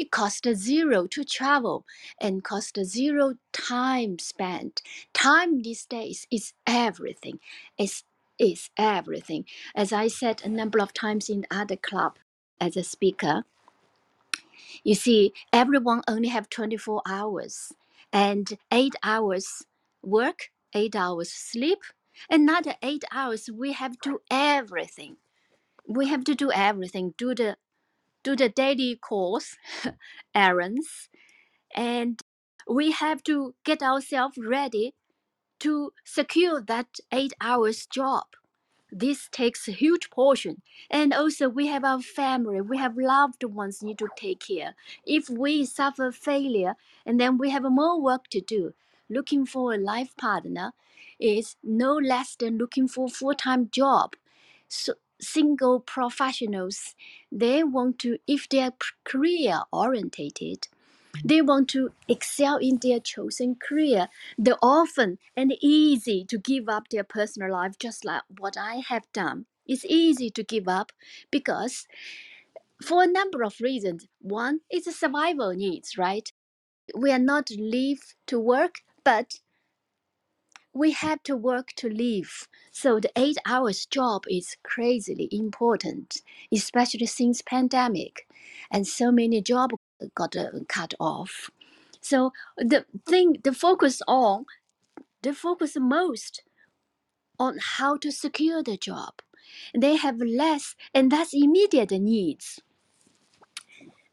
[0.00, 1.86] it costs zero to travel
[2.20, 4.82] and costs zero time spent.
[5.14, 7.40] Time these days is everything.
[7.78, 8.04] It's,
[8.38, 9.46] is everything.
[9.76, 12.18] As I said a number of times in other club
[12.60, 13.44] as a speaker,
[14.84, 17.72] you see, everyone only have 24 hours
[18.12, 19.64] and eight hours
[20.02, 21.80] work, eight hours sleep,
[22.30, 25.16] another eight hours we have to do everything.
[25.88, 27.56] We have to do everything, do the
[28.22, 29.56] do the daily course,
[30.34, 31.08] errands,
[31.74, 32.20] and
[32.68, 34.94] we have to get ourselves ready
[35.60, 38.24] to secure that eight hours job.
[38.92, 40.62] This takes a huge portion.
[40.90, 44.74] And also we have our family we have loved ones need to take care.
[45.04, 46.74] If we suffer failure
[47.06, 48.74] and then we have more work to do.
[49.08, 50.72] Looking for a life partner
[51.18, 54.14] is no less than looking for a full-time job.
[54.68, 56.94] So single professionals
[57.30, 58.72] they want to if they are
[59.04, 61.26] career orientated mm-hmm.
[61.28, 64.08] they want to excel in their chosen career.
[64.38, 69.04] They're often and easy to give up their personal life, just like what I have
[69.12, 69.46] done.
[69.66, 70.92] It's easy to give up
[71.30, 71.86] because,
[72.82, 74.08] for a number of reasons.
[74.20, 76.32] One is the survival needs, right?
[76.94, 79.38] We are not live to work, but
[80.72, 82.48] we have to work to live.
[82.72, 88.26] So the eight hours job is crazily important, especially since pandemic,
[88.70, 89.74] and so many jobs
[90.14, 91.50] got uh, cut off.
[92.00, 94.46] So the thing, the focus on,
[95.22, 96.42] the focus most
[97.40, 99.14] on how to secure the job,
[99.74, 102.60] They have less, and that's immediate needs.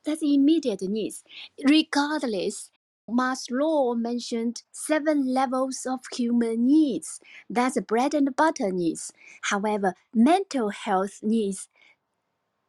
[0.04, 1.24] That's immediate needs.
[1.64, 2.72] Regardless,
[3.10, 7.20] Maslow mentioned seven levels of human needs.
[7.50, 9.14] That's bread and butter needs.
[9.44, 11.70] However, mental health needs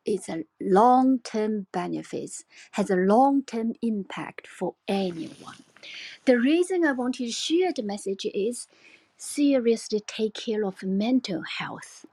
[0.04, 5.56] is a long-term benefits, has a long-term impact for anyone.
[6.26, 8.68] The reason I want to share the message is
[9.18, 12.06] seriously take care of mental health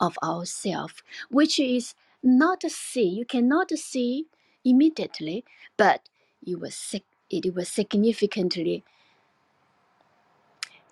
[0.00, 3.08] of ourselves, which is not see.
[3.08, 4.28] You cannot see
[4.64, 5.44] immediately,
[5.78, 6.08] but
[6.44, 8.84] you will sig- it will significantly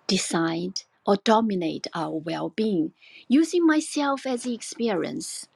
[0.07, 2.93] decide or dominate our well-being.
[3.27, 5.47] Using myself as the experience,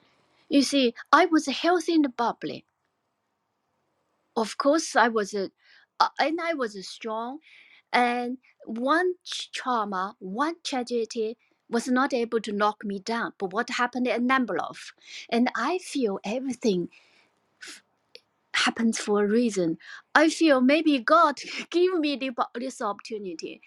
[0.50, 2.66] you see, I was healthy and bubbly.
[4.36, 5.52] Of course, I was a,
[6.00, 7.40] uh, and I was strong
[7.94, 9.16] And one
[9.54, 11.38] trauma, one tragedy
[11.70, 13.34] was not able to knock me down.
[13.40, 14.94] But what happened a number of?
[15.30, 16.90] And I feel everything
[18.56, 19.78] happens for a reason.
[20.16, 21.40] I feel maybe God
[21.70, 23.62] give me the, this opportunity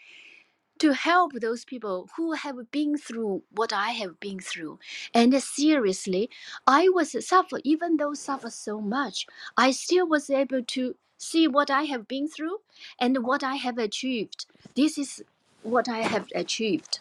[0.78, 4.78] to help those people who have been through what I have been through.
[5.14, 6.30] And seriously,
[6.66, 9.26] I was suffer, even though suffer so much,
[9.57, 12.59] I still was able to see what I have been through
[13.01, 14.47] and what I have achieved.
[14.76, 15.24] This is
[15.62, 17.01] what I have achieved.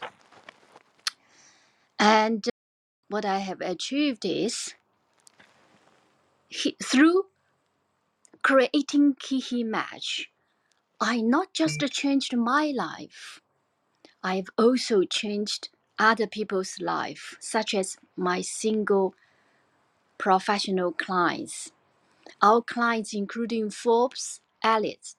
[2.00, 2.46] And
[3.10, 4.74] what I have achieved is
[6.50, 7.26] he, through
[8.48, 10.32] creating He He Match,
[11.02, 13.42] I not just changed my life,
[14.24, 15.68] I've also changed
[16.00, 19.16] other people's life, such as my single
[20.18, 21.74] professional clients.
[22.42, 25.16] Our clients including Forbes Elliott,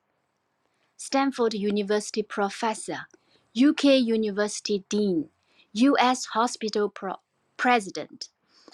[0.96, 3.08] Stanford University professor,
[3.54, 5.28] UK University dean,
[5.74, 7.20] US hospital pro-
[7.58, 8.30] president,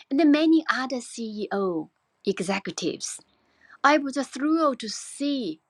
[0.09, 1.89] and many other CEO
[2.25, 3.19] executives.
[3.85, 5.61] I was thrilled to see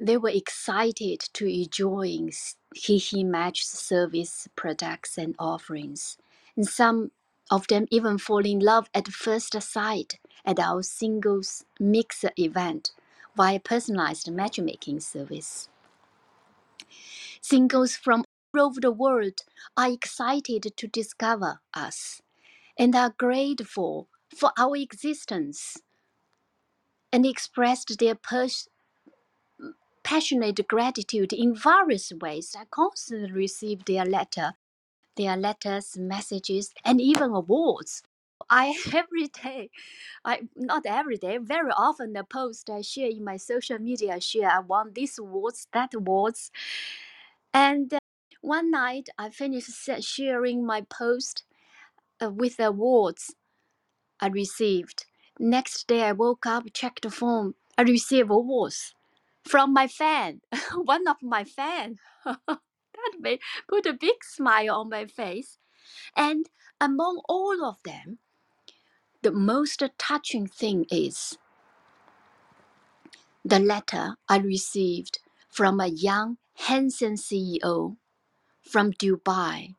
[0.00, 2.32] They were excited to enjoying
[2.74, 6.18] He He Match service products and offerings,
[6.56, 7.12] and some
[7.50, 12.92] of them even fall in love at first sight at our singles mix event
[13.36, 15.70] via personalized matchmaking service.
[17.42, 19.40] Singles from all over the world
[19.76, 22.22] are excited to discover us
[22.78, 25.78] and are grateful for our existence
[27.12, 28.68] and expressed their pers-
[30.02, 32.54] passionate gratitude in various ways.
[32.58, 34.54] I constantly receive their letter,
[35.16, 38.02] their letters, messages, and even awards.
[38.50, 39.70] I every day,
[40.24, 44.18] I not every day, very often the post I share in my social media I
[44.20, 46.50] share I want this awards, that awards,
[47.54, 47.98] and uh,
[48.42, 51.44] one night I finished sharing my post
[52.22, 53.34] uh, with the awards
[54.20, 55.06] I received.
[55.42, 58.94] Next day I woke up, checked the phone, I received awards
[59.42, 60.40] from my fan,
[60.76, 61.96] one of my fan.
[62.24, 65.58] that made put a big smile on my face.
[66.16, 66.48] And
[66.80, 68.18] among all of them,
[69.22, 71.38] the most touching thing is
[73.44, 75.18] the letter I received
[75.50, 77.96] from a young, handsome CEO
[78.62, 79.74] from Dubai.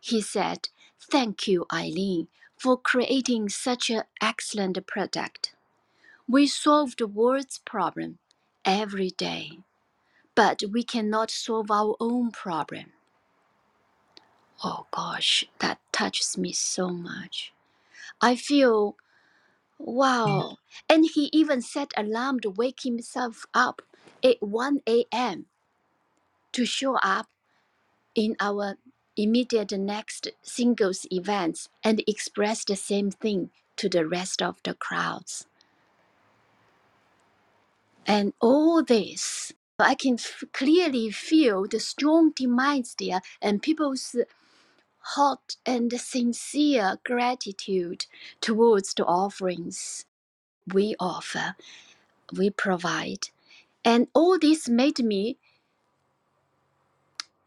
[0.00, 0.68] He said,
[1.00, 5.54] Thank you, Eileen, for creating such an excellent product.
[6.28, 8.18] We solve the world's problem
[8.64, 9.60] every day,
[10.34, 12.92] but we cannot solve our own problem.
[14.64, 17.52] Oh gosh, that touches me so much.
[18.20, 18.96] I feel
[19.78, 20.58] wow.
[20.88, 23.82] And he even set alarm to wake himself up
[24.24, 25.46] at 1 a.m.
[26.52, 27.28] to show up
[28.14, 28.76] in our
[29.16, 35.46] immediate next singles events and express the same thing to the rest of the crowds.
[38.06, 44.16] And all this, I can f- clearly feel the strong demands there and people's
[45.00, 48.06] hot and sincere gratitude
[48.40, 50.06] towards the offerings
[50.72, 51.56] we offer,
[52.36, 53.28] we provide.
[53.84, 55.38] And all this made me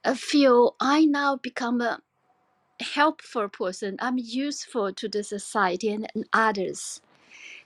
[0.08, 2.00] uh, feel I now become a
[2.80, 3.98] helpful person.
[4.00, 7.02] I'm useful to the society and, and others.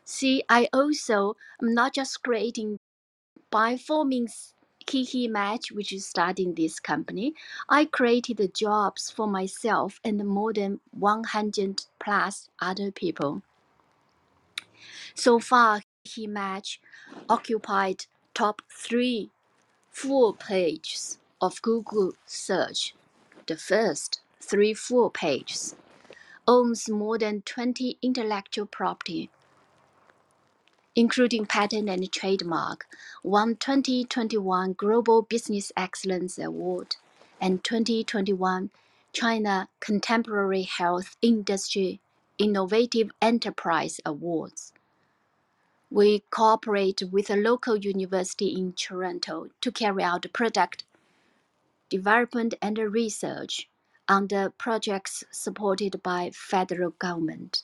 [0.03, 2.79] See, I also am not just creating
[3.51, 4.27] by forming
[4.89, 7.35] He He Match, which is starting this company,
[7.69, 13.43] I created the jobs for myself and more than 100 plus other people.
[15.13, 16.81] So far, He He Match
[17.29, 19.29] occupied top three
[19.91, 22.95] full pages of Google search,
[23.47, 25.75] the first three full pages.
[26.47, 29.29] owns more than 20 intellectual property,
[30.95, 32.87] including patent and trademark,
[33.23, 36.97] won 2021 Global Business Excellence Award
[37.41, 38.71] and 2021
[39.13, 42.01] China Contemporary Health Industry
[42.39, 44.73] Innovative Enterprise Awards.
[45.91, 50.83] We cooperate with a local university in Toronto to carry out the product
[51.91, 53.69] development and research
[54.07, 57.63] under projects supported by federal government.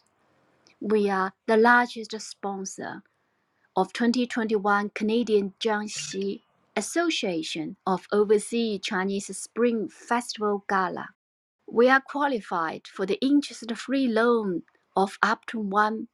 [0.80, 3.02] We are the largest sponsor
[3.76, 6.42] of 2021 Canadian Jiangxi
[6.76, 11.10] Association of Overseas Chinese Spring Festival Gala.
[11.66, 14.64] We are qualified for the interest-free loan
[14.96, 16.10] of up to one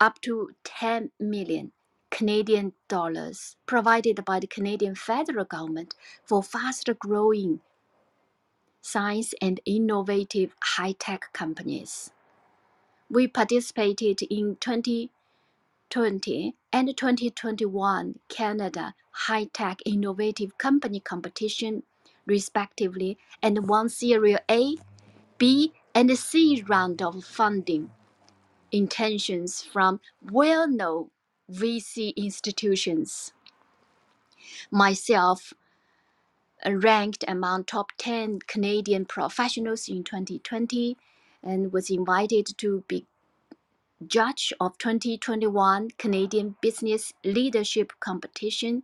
[0.00, 1.72] up to 10 million
[2.10, 5.94] Canadian dollars provided by the Canadian federal government
[6.24, 7.60] for fast growing
[8.82, 12.10] science and innovative high tech companies.
[13.10, 21.84] We participated in 2020 and 2021 Canada High Tech Innovative Company competition,
[22.26, 24.76] respectively, and won Series A,
[25.38, 27.90] B, and C round of funding
[28.72, 31.10] intentions from well known
[31.50, 33.32] VC institutions.
[34.70, 35.52] Myself
[36.64, 40.96] uh, ranked among top 10 Canadian professionals in 2020
[41.42, 43.06] and was invited to be
[44.06, 48.82] judge of 2021 Canadian Business Leadership Competition,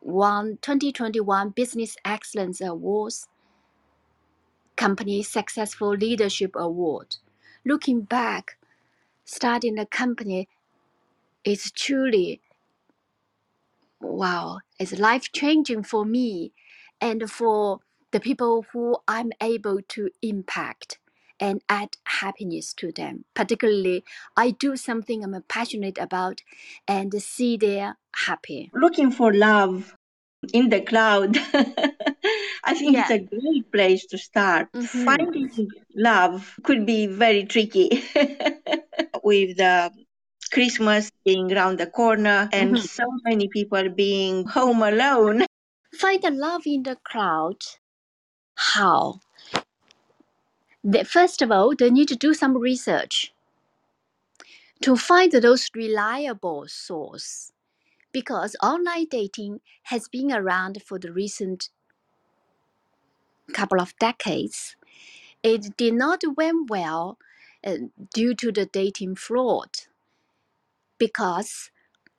[0.00, 3.28] won 2021 Business Excellence Awards,
[4.76, 7.16] Company Successful Leadership Award.
[7.64, 8.58] Looking back,
[9.24, 10.48] starting a company
[11.44, 12.40] is truly
[14.00, 16.52] wow, it's life changing for me
[17.00, 17.80] and for
[18.12, 20.98] the people who I'm able to impact
[21.40, 23.24] and add happiness to them.
[23.34, 24.04] Particularly,
[24.36, 26.42] I do something I'm passionate about
[26.86, 27.96] and see they're
[28.26, 28.70] happy.
[28.72, 29.96] Looking for love
[30.52, 31.36] in the cloud.
[32.66, 34.68] I think it's a great place to start.
[34.72, 35.04] Mhm.
[35.04, 37.88] Finding love could be very tricky
[39.22, 39.90] with the
[40.52, 42.88] Christmas being around the corner and Mhm.
[42.88, 45.44] so many people being home alone.
[46.00, 47.60] Find the love in the crowd.
[48.56, 49.20] How?
[50.84, 53.32] The, first of all, they need to do some research
[54.82, 57.52] to find those reliable source
[58.12, 61.70] because online dating has been around for the recent
[63.52, 64.76] couple of decades.
[65.42, 67.18] It did not went well
[67.64, 67.76] uh,
[68.14, 69.70] due to the dating fraud
[70.98, 71.70] because,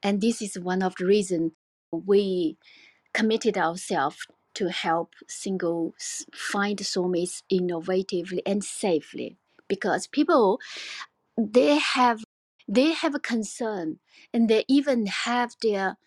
[0.04, 1.54] and this is one of the reasons
[1.92, 2.58] we
[3.14, 10.60] committed ourselves to help singles find soulmates innovatively and safely because people
[11.38, 12.24] they have
[12.68, 14.00] they have a concern
[14.34, 15.98] and they even have their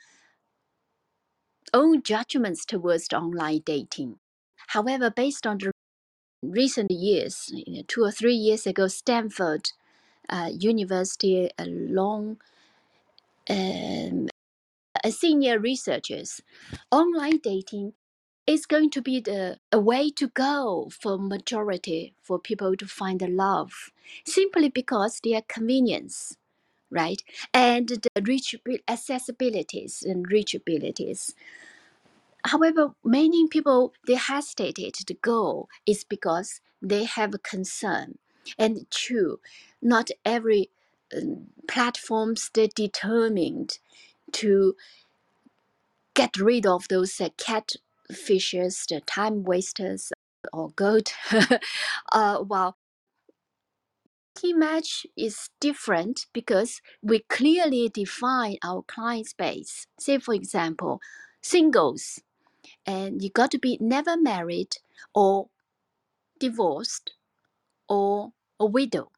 [1.74, 4.18] own judgments towards online dating
[4.68, 5.70] however based on the
[6.42, 9.72] recent years you know, two or three years ago stanford
[10.28, 12.38] uh, university along
[13.50, 14.28] um,
[15.04, 16.42] uh, senior researchers
[16.90, 17.92] online dating
[18.46, 23.20] is going to be the a way to go for majority for people to find
[23.20, 23.90] the love
[24.24, 26.36] simply because their convenience
[26.90, 27.22] right?
[27.54, 31.34] And the reachability accessibilities and reachabilities
[32.46, 38.18] however many people they hesitated to go is because they have a concern
[38.58, 39.40] and true
[39.82, 40.70] not every
[41.16, 43.78] um, platforms they determined
[44.32, 44.74] to
[46.14, 50.12] get rid of those uh, catfishes, the time wasters,
[50.52, 51.12] or goat.
[52.12, 52.76] uh, while
[54.34, 59.86] key match is different because we clearly define our client base.
[59.98, 61.00] Say, for example,
[61.42, 62.20] singles,
[62.88, 64.78] and you got to be never married
[65.14, 65.50] or
[66.40, 67.12] divorced
[67.86, 69.10] or a widow.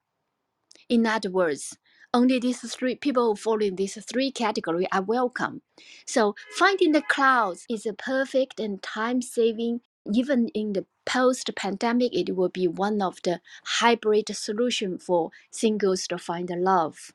[0.89, 1.79] In other words,
[2.13, 5.63] only these three people who fall in these three categories are welcome.
[6.05, 9.83] So finding the clouds is a perfect and time-saving.
[10.13, 16.19] Even in the post-pandemic, it will be one of the hybrid solution for singles to
[16.19, 17.13] find love.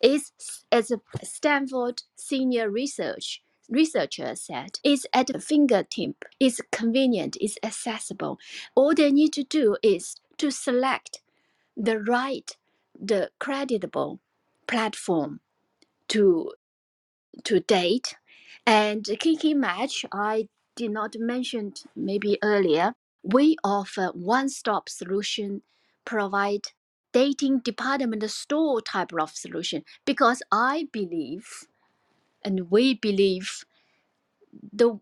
[0.00, 0.32] It's
[0.72, 8.38] as a Stanford senior research researcher said, is at the fingertip, it's convenient, it's accessible.
[8.74, 11.22] All they need to do is to select
[11.76, 12.56] the right,
[13.00, 14.20] the creditable
[14.68, 15.40] platform
[16.08, 16.52] to
[17.44, 18.16] to date.
[18.66, 25.62] And He He Match, I did not mention maybe earlier, We offer one-stop solution,
[26.04, 26.68] provide
[27.12, 31.46] dating department store type of solution because I believe
[32.44, 33.64] and we believe
[34.72, 35.00] the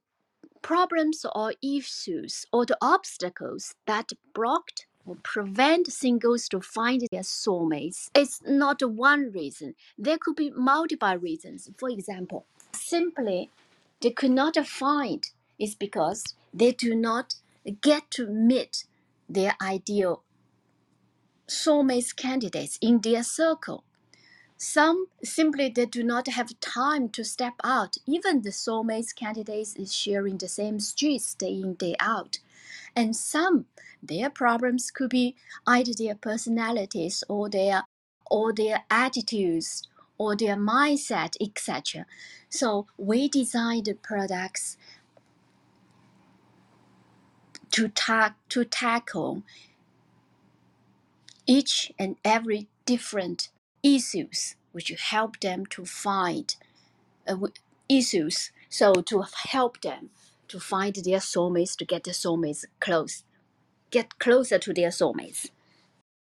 [0.62, 8.08] problems or issues or the obstacles that blocked or prevent singles to find their soulmates.
[8.14, 9.74] Is not one reason.
[9.98, 11.68] There could be multiple reasons.
[11.76, 13.50] For example simply
[14.00, 17.34] they could not find is because they do not
[17.80, 18.84] get to meet
[19.28, 20.22] their ideal
[21.46, 23.84] soulmates candidates in their circle
[24.62, 27.96] some simply they do not have time to step out.
[28.06, 32.38] Even the soulmates candidates is sharing the same streets day in, day out.
[32.94, 33.66] And some
[34.00, 35.34] their problems could be
[35.66, 37.82] either their personalities or their
[38.30, 42.06] or their attitudes or their mindset, etc.
[42.48, 44.76] So we designed the products
[47.72, 49.42] to ta- to tackle
[51.48, 53.48] each and every different
[53.82, 56.54] issues, which you help them to find
[57.28, 57.36] uh,
[57.88, 58.52] issues.
[58.68, 60.10] So to help them
[60.48, 63.24] to find their soulmates, to get their soulmates close,
[63.90, 65.50] get closer to their soulmates.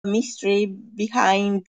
[0.05, 1.67] Mystery behind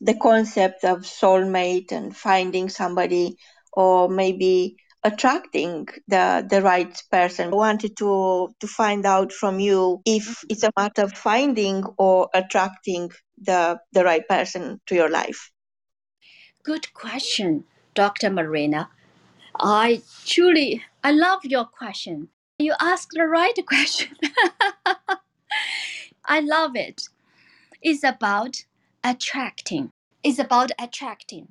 [0.00, 3.36] the concept of soulmate and finding somebody
[3.72, 7.48] or maybe attracting the the right person.
[7.48, 12.28] I wanted to to find out from you if it's a matter of finding or
[12.34, 15.50] attracting the the right person to your life.
[16.62, 18.30] Good question, Dr.
[18.30, 18.90] Marina.
[19.60, 22.28] I truly, I love your question.
[22.58, 24.16] You asked the right question.
[26.24, 27.08] I love it.
[27.80, 28.64] It's about
[29.02, 29.90] attracting.
[30.22, 31.48] It's about attracting.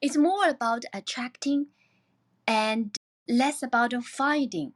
[0.00, 1.66] It's more about attracting
[2.48, 2.96] and
[3.28, 4.72] less about finding.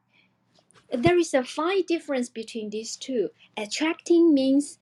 [0.92, 3.30] There is a fine difference between these two.
[3.56, 4.78] Attracting means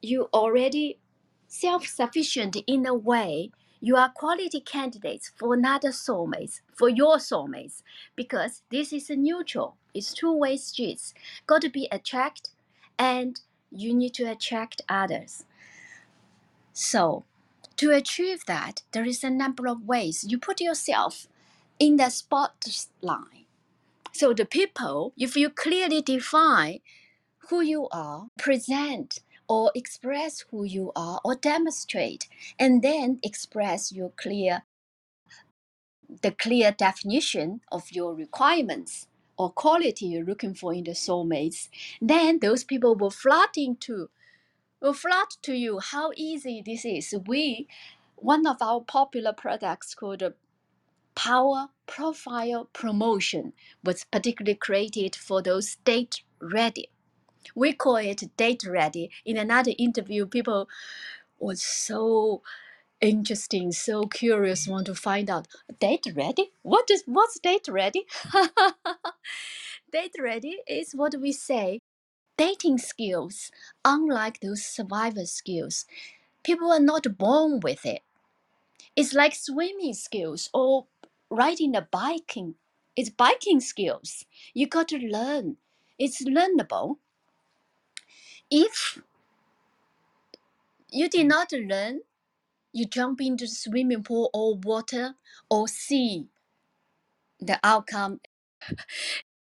[0.00, 0.98] you already
[1.46, 3.50] self-sufficient in a way.
[3.82, 7.82] You are quality candidates for another soulmates for your soulmates
[8.16, 9.76] because this is a neutral.
[9.92, 11.12] It's two-way streets.
[11.46, 12.48] Got to be attract
[12.98, 13.38] and
[13.70, 15.44] you need to attract others.
[16.72, 17.24] So
[17.76, 20.24] to achieve that there is a number of ways.
[20.26, 21.26] You put yourself
[21.82, 23.46] in the spotlight
[24.12, 26.80] so the people if you clearly define
[27.50, 32.28] who you are, present or express who you are or demonstrate,
[32.58, 34.64] and then express your clear
[36.22, 39.08] the clear definition of your requirements
[39.38, 41.68] or quality you're looking for in the soulmates,
[42.02, 44.10] then those people will flood into
[44.82, 47.14] will flood to you how easy this is.
[47.26, 47.68] We
[48.16, 50.22] one of our popular products called
[51.14, 53.52] Power Profile Promotion
[53.84, 56.88] was particularly created for those date ready
[57.54, 59.10] we call it date ready.
[59.24, 60.68] In another interview, people
[61.38, 62.42] was so
[63.00, 65.48] interesting, so curious, want to find out
[65.80, 66.52] date ready.
[66.62, 68.06] What is what's date ready?
[69.92, 71.80] date ready is what we say
[72.36, 73.50] dating skills.
[73.84, 75.84] Unlike those survival skills,
[76.44, 78.02] people are not born with it.
[78.96, 80.86] It's like swimming skills or
[81.32, 82.56] riding a biking.
[82.96, 84.26] It's biking skills.
[84.54, 85.58] You got to learn.
[85.98, 86.98] It's learnable.
[88.50, 89.00] If
[90.90, 92.00] you did not learn,
[92.72, 95.16] you jump into the swimming pool or water
[95.50, 96.28] or sea.
[97.40, 98.20] The outcome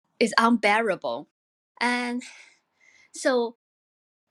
[0.19, 1.29] is unbearable.
[1.81, 2.23] And
[3.13, 3.57] so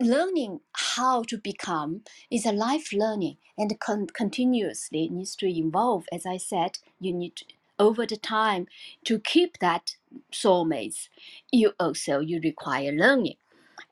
[0.01, 6.07] learning how to become is a life learning and con- continuously needs to evolve.
[6.13, 7.47] As I said, you need to,
[7.79, 8.67] over the time
[9.05, 9.97] to keep that
[10.33, 11.09] soulmates.
[11.53, 13.37] You also you require learning.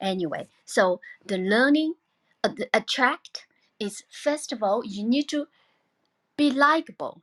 [0.01, 1.95] Anyway, so the learning,
[2.45, 3.47] uh, the attract
[3.81, 5.47] is first of all you need to
[6.37, 7.23] be likable,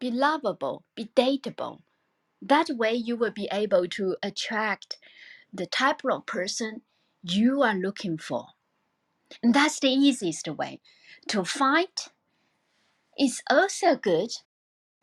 [0.00, 1.80] be lovable, be dateable.
[2.42, 4.98] That way you will be able to attract
[5.52, 6.82] the type of person
[7.22, 8.48] you are looking for.
[9.42, 10.80] And that's the easiest way.
[11.28, 11.88] To find
[13.18, 14.30] is also good.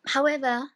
[0.08, 0.70] However,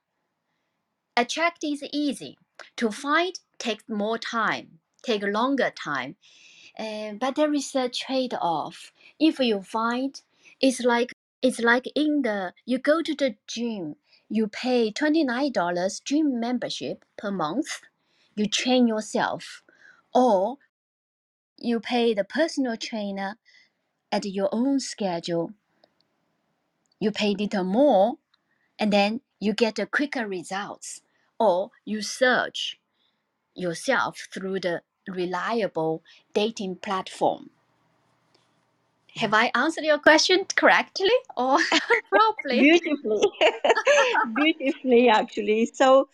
[1.17, 2.39] attract is easy.
[2.77, 6.17] To find takes more time, take longer time.
[6.79, 8.93] Uh, but there is a trade-off.
[9.21, 10.21] If you find
[10.61, 13.97] it's like it's like in the you go to the gym,
[14.29, 17.83] you pay $29 gym membership per month,
[18.37, 19.63] you train yourself,
[20.15, 20.59] or
[21.65, 23.39] you pay the personal trainer
[24.13, 25.53] at your own schedule.
[27.01, 28.19] You pay a little more
[28.79, 31.01] and then you get a quicker results.
[31.39, 32.79] Or you search
[33.55, 36.03] yourself through the reliable
[36.33, 37.51] dating platform.
[39.17, 41.59] Have I answered your question correctly or
[42.11, 42.61] probably?
[42.61, 43.23] Beautifully,
[44.35, 45.67] beautifully, actually.
[45.67, 46.09] So,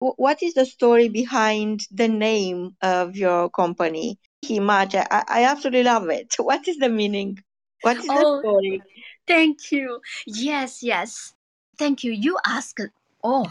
[0.00, 4.18] what is the story behind the name of your company?
[4.42, 6.34] He Match, I, I absolutely love it.
[6.38, 7.38] What is the meaning?
[7.82, 8.82] What is the Oh, story?
[9.26, 10.00] thank you.
[10.26, 11.34] Yes, yes.
[11.78, 12.12] Thank you.
[12.12, 12.78] You ask.
[13.22, 13.46] Oh,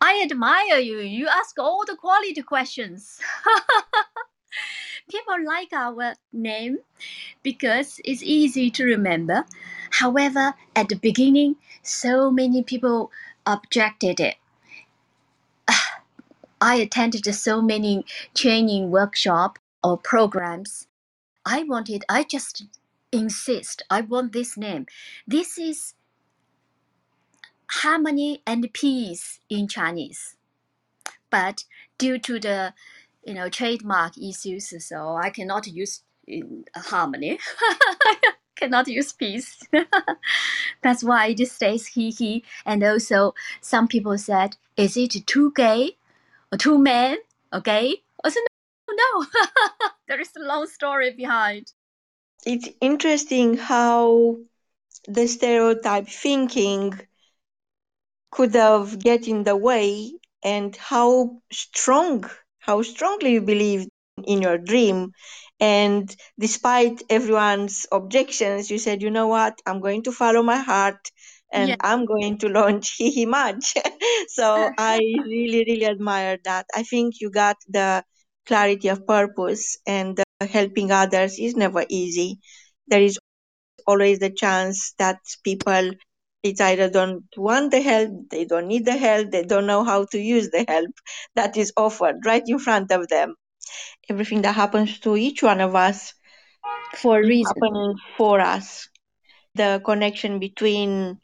[0.00, 0.98] I admire you.
[1.00, 3.20] You ask all the quality questions.
[5.10, 6.78] People like our name
[7.42, 9.44] because it's easy to remember.
[9.90, 13.10] However, at the beginning, so many people
[13.46, 14.36] objected it.
[16.60, 18.04] I attended so many
[18.34, 20.86] training workshop or programs.
[21.44, 22.64] I wanted, I just
[23.12, 24.86] insist, I want this name.
[25.26, 25.94] This is
[27.70, 30.36] harmony and peace in Chinese.
[31.30, 31.64] But
[31.98, 32.74] due to the
[33.24, 36.02] you know trademark issues, so I cannot use
[36.74, 37.38] harmony.
[38.56, 39.62] cannot use peace.
[40.82, 42.44] That's why it stays he he.
[42.64, 45.96] And also some people said, is it too gay
[46.52, 47.18] man
[47.52, 48.02] or gay?
[48.24, 48.42] I said
[48.88, 49.26] no no.
[50.08, 51.72] there is a long story behind.
[52.44, 54.36] It's interesting how
[55.08, 57.00] the stereotype thinking
[58.30, 62.28] could have get in the way and how strong
[62.58, 63.88] how strongly you believed
[64.24, 65.12] in your dream
[65.60, 71.10] and despite everyone's objections you said you know what i'm going to follow my heart
[71.52, 71.76] and Yeah.
[71.80, 73.74] i'm going to launch He He Match.
[74.28, 78.04] so i really really admire that i think you got the
[78.46, 82.38] clarity of purpose and uh, helping others is never easy
[82.88, 83.18] there is
[83.86, 85.90] always the chance that people
[86.42, 90.04] it's either don't want the help, they don't need the help, they don't know how
[90.06, 90.90] to use the help
[91.34, 93.34] that is offered right in front of them.
[94.08, 96.14] Everything that happens to each one of us
[96.96, 97.62] For a reason.
[97.62, 98.88] happening for us.
[99.54, 101.18] The connection between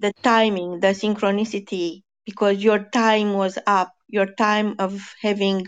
[0.00, 5.66] the timing, the synchronicity, because your time was up, your time of having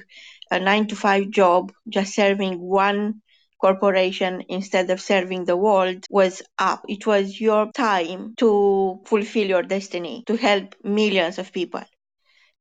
[0.51, 3.23] a nine to five job, just serving one
[3.61, 6.83] corporation instead of serving the world was up.
[6.89, 11.83] It was your time to fulfill your destiny, to help millions of people.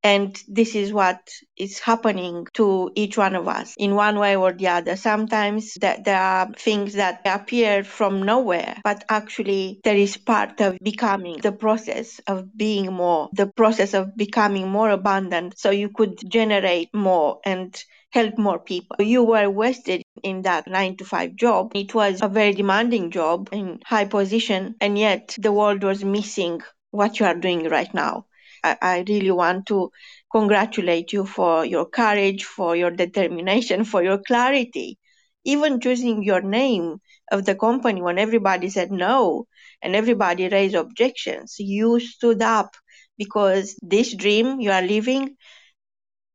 [0.02, 1.20] And this is what
[1.56, 4.96] is happening to each one of us in one way or the other.
[4.96, 10.78] Sometimes that there are things that appear from nowhere, but actually there is part of
[10.82, 16.18] becoming the process of being more, the process of becoming more abundant so you could
[16.30, 18.96] generate more and help more people.
[19.00, 21.72] You were wasted in that nine to five job.
[21.74, 26.60] It was a very demanding job in high position, and yet the world was missing
[26.90, 28.26] what you are doing right now.
[28.64, 29.90] I, I really want to
[30.32, 34.98] congratulate you for your courage, for your determination, for your clarity.
[35.44, 36.98] Even choosing your name
[37.32, 39.46] of the company when everybody said no
[39.82, 42.74] and everybody raised objections, you stood up
[43.16, 45.36] because this dream you are living,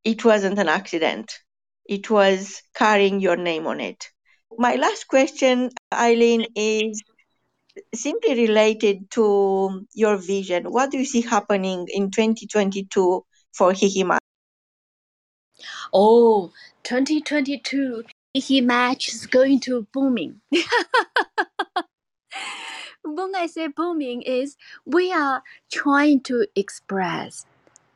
[0.04, 1.32] it wasn't an accident.
[1.86, 4.10] It was carrying your name on it.
[4.58, 7.02] My last question, Eileen, is
[7.94, 10.72] simply related to your vision.
[10.72, 14.20] What do you see happening in 2022 for He He Match?
[15.94, 16.52] Oh,
[16.84, 18.04] 2022,
[18.34, 20.42] he match is going to booming.
[23.04, 27.46] when I say booming, is we are trying to express,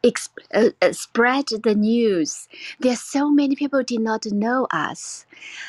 [0.03, 2.47] exp- uh, uh, spread the news.
[2.79, 5.25] There are so many people did not know us.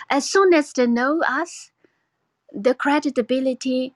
[0.08, 1.72] As soon as they know us,
[2.52, 3.94] the credibility,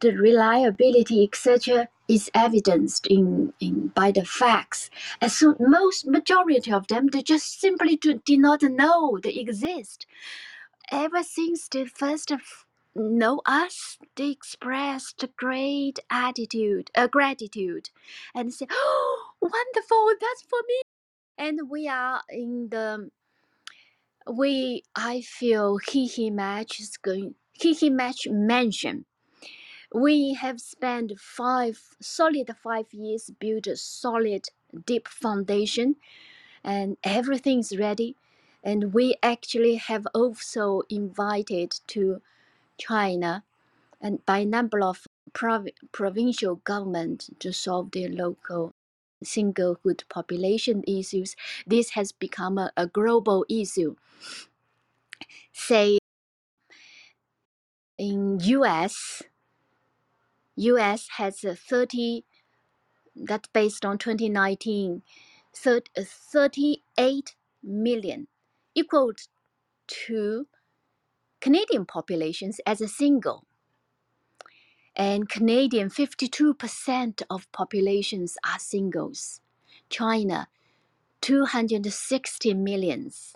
[0.00, 4.90] the reliability, etc., is evidenced in, in by the facts.
[5.20, 9.98] As soon most majority of them, they just simply do, did not know they exist
[10.92, 12.32] ever since they first
[12.94, 17.90] know us, they expressed great attitude, uh, gratitude,
[18.34, 20.10] and say, "Oh, wonderful!
[20.20, 20.82] That's for me."
[21.38, 23.10] And we are in the
[24.30, 24.84] we.
[24.96, 27.36] I feel He He Match is going.
[27.52, 29.06] He He Match Mansion.
[29.94, 34.48] We have spent five solid five years build a solid
[34.84, 35.96] deep foundation,
[36.64, 38.16] and everything's ready.
[38.64, 42.22] And we actually have also invited to
[42.78, 43.44] China
[44.00, 48.74] and by number of prov- provincial government to solve their local
[49.24, 51.36] singlehood population issues.
[51.66, 53.96] This has become a, a global issue.
[55.52, 55.98] Say
[57.98, 59.22] in US,
[60.56, 62.24] US has a 30
[63.14, 65.02] that based on 2019,
[65.54, 68.28] thir- uh, 38 million
[68.74, 69.12] equal
[69.86, 70.46] to
[71.40, 73.44] Canadian populations as a single.
[74.94, 79.40] And Canadian 52% of populations are singles.
[79.90, 80.48] China
[81.20, 83.34] 260 millions.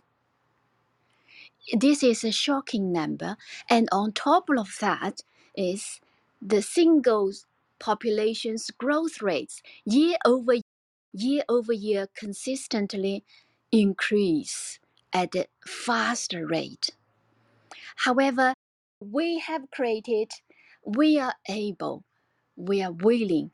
[1.73, 3.37] This is a shocking number.
[3.69, 5.21] And on top of that
[5.55, 6.01] is
[6.43, 7.33] the single
[7.79, 10.55] population's growth rates year over
[11.13, 13.25] year over year consistently
[13.73, 14.79] increase
[15.13, 16.91] at a faster rate.
[17.97, 18.55] However,
[19.01, 20.33] we have created,
[20.85, 22.05] we are able,
[22.57, 23.51] we are willing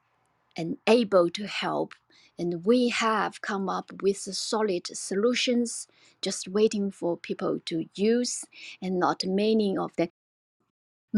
[0.56, 1.94] and able to help,
[2.38, 5.88] and we have come up with solid solutions
[6.22, 8.44] just waiting for people to use,
[8.82, 10.08] and not many of them.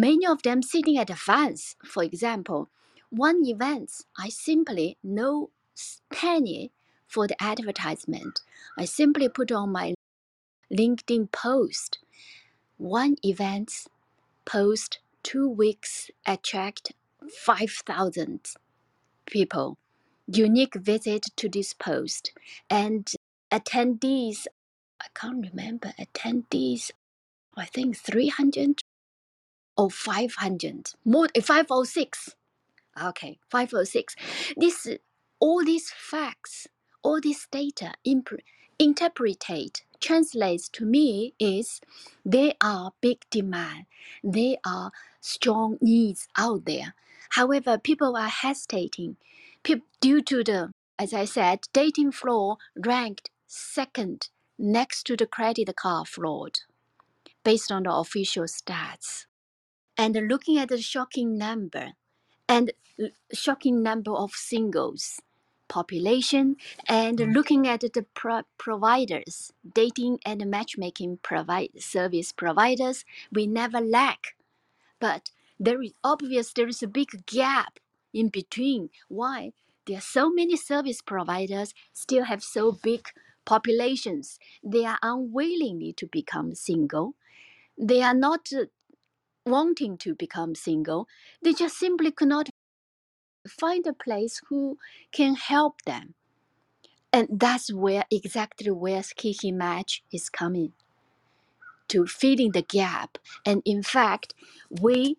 [0.01, 1.75] Many of them sitting at advance.
[1.85, 2.69] For example,
[3.11, 5.51] one event I simply no
[6.09, 6.71] penny
[7.09, 8.43] for the advertisement.
[8.79, 9.95] I simply put on my
[10.73, 11.99] LinkedIn post.
[12.77, 13.89] One event
[14.45, 16.93] post two weeks attract
[17.29, 18.53] 5,000
[19.27, 19.79] people.
[20.29, 22.31] Unique visit to this post
[22.71, 23.11] and
[23.51, 24.47] attendees.
[25.01, 26.93] I can't remember attendees.
[27.57, 28.81] I think 300
[29.79, 32.37] or 500 more eh, 506
[33.03, 34.17] okay 506
[34.57, 34.89] this
[35.41, 36.69] all these facts
[37.03, 38.41] all this data imp-
[38.79, 41.81] interpreted translates to me is
[42.25, 43.87] there are big demand.
[44.25, 46.95] There are strong needs out there.
[47.31, 49.17] However people are hesitating.
[49.65, 55.75] Pe- due to the as i said dating floor ranked second next to the credit
[55.77, 56.61] card fraud
[57.45, 59.27] based on the official stats
[59.99, 61.93] and looking at the shocking number
[62.49, 62.73] and
[63.33, 65.21] shocking number of singles
[65.69, 66.57] population
[66.89, 74.37] and looking at the pro- providers dating and matchmaking provide service providers we never lack.
[75.01, 75.31] But
[75.61, 77.79] there is obvious there is a big gap
[78.15, 79.53] in between why
[79.87, 83.09] there are so many service providers still have so big
[83.45, 84.39] populations.
[84.63, 87.15] They are unwilling to become single.
[87.79, 88.67] They are not uh,
[89.51, 91.07] wanting to become single,
[91.43, 91.65] they mm-hmm.
[91.65, 92.49] just simply could not
[93.49, 94.79] find a place who
[95.13, 96.15] can help them.
[97.13, 100.73] And that's where exactly where He He Match is coming
[101.89, 103.19] to filling the gap.
[103.47, 104.35] And in fact,
[104.71, 105.17] we,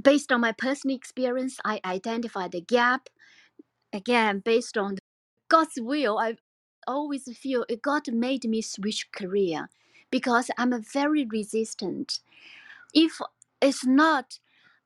[0.00, 3.08] based on my personal experience, I identified the gap.
[3.92, 4.96] Again, based on
[5.48, 6.36] God's will, I
[6.86, 9.68] always feel God made me switch career
[10.12, 12.20] because I'm very resistant.
[12.94, 13.20] If
[13.60, 14.38] it's not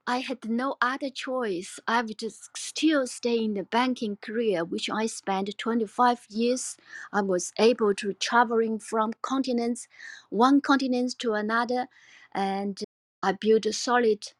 [0.06, 1.80] I had no other choice.
[1.86, 6.76] I would just still stay in the banking career, which I spent 25 years.
[7.12, 9.88] I was able to traveling from continents,
[10.30, 11.88] one continent to another,
[12.34, 12.82] and
[13.22, 14.32] I built a solid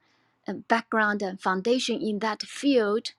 [0.49, 3.12] uh, background and foundation in that field.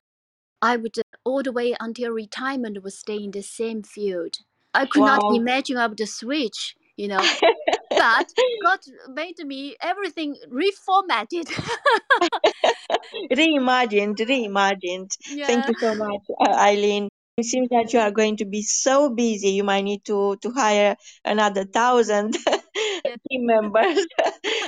[0.62, 4.40] I would uh, all the way until retirement would stay in the same field.
[4.74, 7.20] I could not imagine I would switch, you know.
[7.90, 8.28] but
[8.64, 8.80] God
[9.10, 11.46] made me everything reformatted.
[13.32, 15.12] reimagined, reimagined.
[15.46, 17.10] Thank you so much, uh, Eileen.
[17.38, 19.50] It seems that you are going to be so busy.
[19.50, 22.34] You might need to, to hire another thousand
[23.30, 24.08] team members.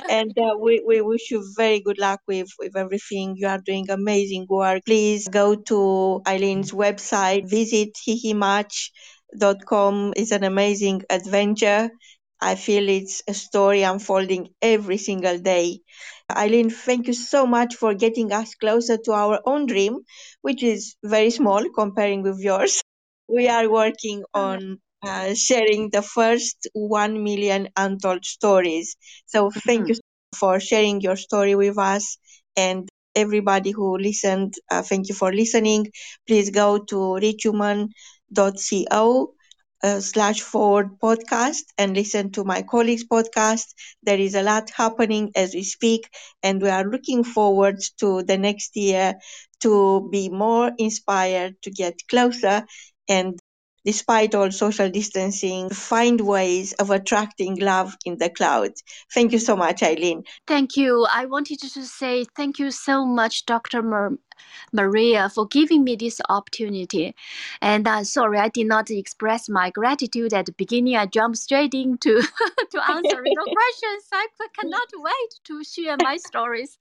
[0.08, 3.34] and uh, we, we wish you very good luck with, with everything.
[3.36, 4.84] You are doing amazing work.
[4.86, 8.92] Please go to Eileen's website, visit hihimatch.com.
[10.16, 11.90] It's an amazing adventure.
[12.40, 15.80] I feel it's a story unfolding every single day.
[16.30, 20.00] Eileen, thank you so much for getting us closer to our own dream,
[20.42, 22.82] which is very small comparing with yours.
[23.28, 28.96] We are working on uh, sharing the first 1 million untold stories.
[29.26, 29.88] So thank Mhm.
[29.88, 29.94] you
[30.36, 32.18] for sharing your story with us
[32.56, 34.54] and everybody who listened.
[34.70, 35.90] Uh, thank you for listening.
[36.26, 39.34] Please go to richwoman.co
[39.82, 43.74] uh, slash forward podcast and listen to my colleagues podcast.
[44.02, 46.08] There is a lot happening as we speak
[46.42, 49.14] and we are looking forward to the next year
[49.60, 52.66] to be more inspired to get closer
[53.08, 53.39] and
[53.84, 58.70] despite all social distancing find ways of attracting love in the cloud
[59.14, 61.06] thank you so much eileen Thank you.
[61.12, 63.82] I wanted to say thank you so much, Dr.
[63.82, 64.18] Mar-
[64.72, 67.14] Maria, for giving me this opportunity.
[67.60, 70.96] And I'm sorry I did not express my gratitude at the beginning.
[70.96, 74.08] I jumped straight into to answering your questions.
[74.12, 74.26] I
[74.58, 76.78] cannot wait to share my stories.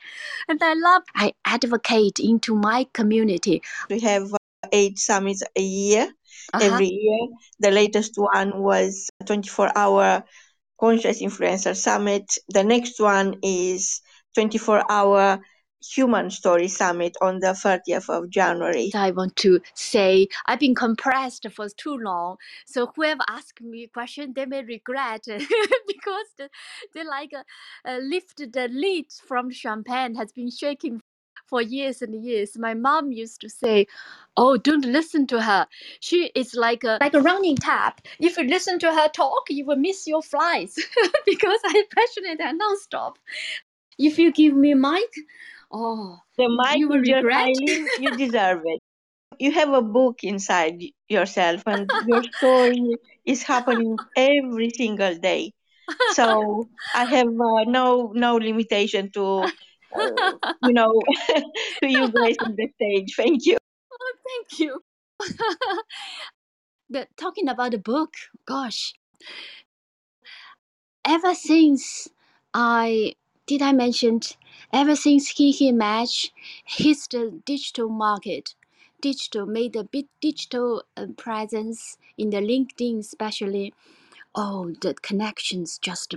[0.47, 3.61] And I love I advocate into my community.
[3.89, 4.33] we have
[4.71, 6.07] eight summits a year,
[6.53, 6.65] Uh-huh.
[6.65, 7.27] every year.
[7.59, 10.23] The latest one was 24 hour
[10.79, 12.37] conscious influencer summit.
[12.49, 14.01] The next one is
[14.35, 15.39] 24 hour
[15.81, 18.91] human story summit on the 30th of January.
[18.93, 22.37] I want to say I've been compressed for too long.
[22.65, 25.23] So whoever asks me a question, they may regret
[25.87, 26.49] because the,
[26.93, 27.43] they like uh,
[27.89, 31.01] uh, lifted the lid from champagne has been shaking
[31.49, 32.57] for years and years.
[32.57, 33.87] My mom used to say,
[34.37, 35.67] "Oh, don't listen to her.
[35.99, 38.01] She is like a like a running tap.
[38.19, 40.79] If you listen to her talk, you will miss your flights
[41.25, 43.15] because I'm passionate and nonstop.
[43.97, 45.11] If you give me mic,
[45.71, 47.89] oh, The mic you will is yours, regret." Eileen.
[47.97, 48.81] You deserve it.
[49.39, 55.53] You have a book inside yourself, and your story is happening every single day.
[56.13, 59.51] So I have uh, no no limitation to
[59.95, 60.93] uh, you know
[61.81, 63.13] to you gracing the stage.
[63.15, 63.57] Thank you.
[64.27, 64.83] Thank you.
[66.89, 68.13] the, talking about the book,
[68.45, 68.93] gosh,
[71.05, 72.07] ever since
[72.53, 73.15] I
[73.45, 74.37] did I mentioned
[74.71, 76.31] ever since he he match
[76.65, 78.55] his the digital market,
[79.01, 83.73] digital made a big digital uh, presence in the LinkedIn especially.
[84.35, 86.13] Oh, the connections just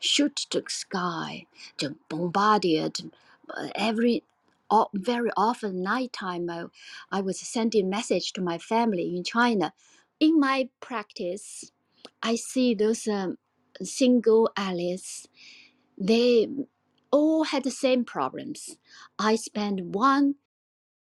[0.00, 1.46] shoot to the sky,
[1.78, 3.12] just bombarded
[3.56, 4.24] uh, every.
[4.94, 6.64] very often nighttime I,
[7.12, 9.72] I was sending message to my family in China.
[10.20, 11.72] In my practice,
[12.22, 13.38] I see those um,
[13.82, 15.28] single allies.
[15.98, 16.48] They
[17.12, 18.78] all had the same problems.
[19.18, 20.36] I spent one.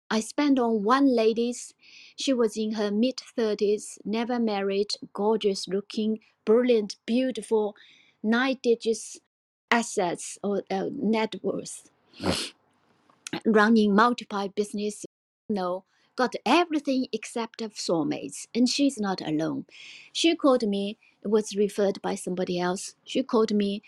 [0.09, 1.73] I spent on one lady's.
[2.15, 7.75] She was in her mid thirties, never married, gorgeous looking, brilliant, beautiful,
[8.24, 9.20] nine digits
[9.72, 11.89] assets or uh, net worth,
[13.45, 15.05] running multiple business.
[15.49, 19.65] No, got everything except of soulmates, and she's not alone.
[20.13, 20.97] She called me.
[21.24, 22.95] It was referred by somebody else.
[23.05, 23.82] She called me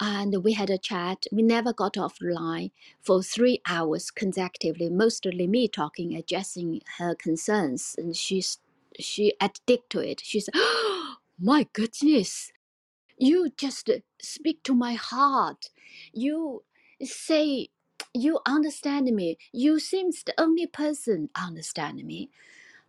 [0.00, 1.26] and we had a chat.
[1.32, 2.70] We never got off the line
[3.02, 8.58] for three hours consecutively, mostly me talking, addressing her concerns, and she's
[8.98, 10.20] she addict to it.
[10.24, 12.52] She said, oh, "My goodness,
[13.18, 13.90] you just
[14.22, 15.70] speak to my heart.
[16.12, 16.64] You
[17.02, 17.68] say."
[18.14, 19.38] You understand me.
[19.52, 22.30] You seems the only person understand me.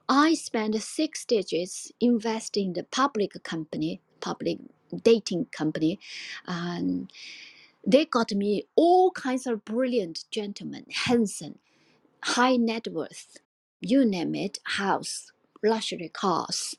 [0.09, 4.59] I spent six digits investing in the public company, public
[5.03, 5.99] dating company,
[6.47, 7.11] and
[7.87, 11.59] they got me all kinds of brilliant gentlemen, handsome,
[12.23, 13.37] high net worth,
[13.81, 15.31] you name it, house,
[15.63, 16.75] luxury cars.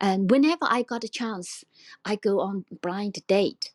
[0.00, 1.64] And whenever I got a chance,
[2.04, 3.72] I go on blind date.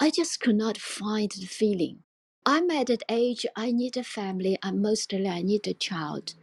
[0.00, 2.02] I just could not find the feeling.
[2.44, 6.34] I'm at that age, I need a family, and mostly I need a child.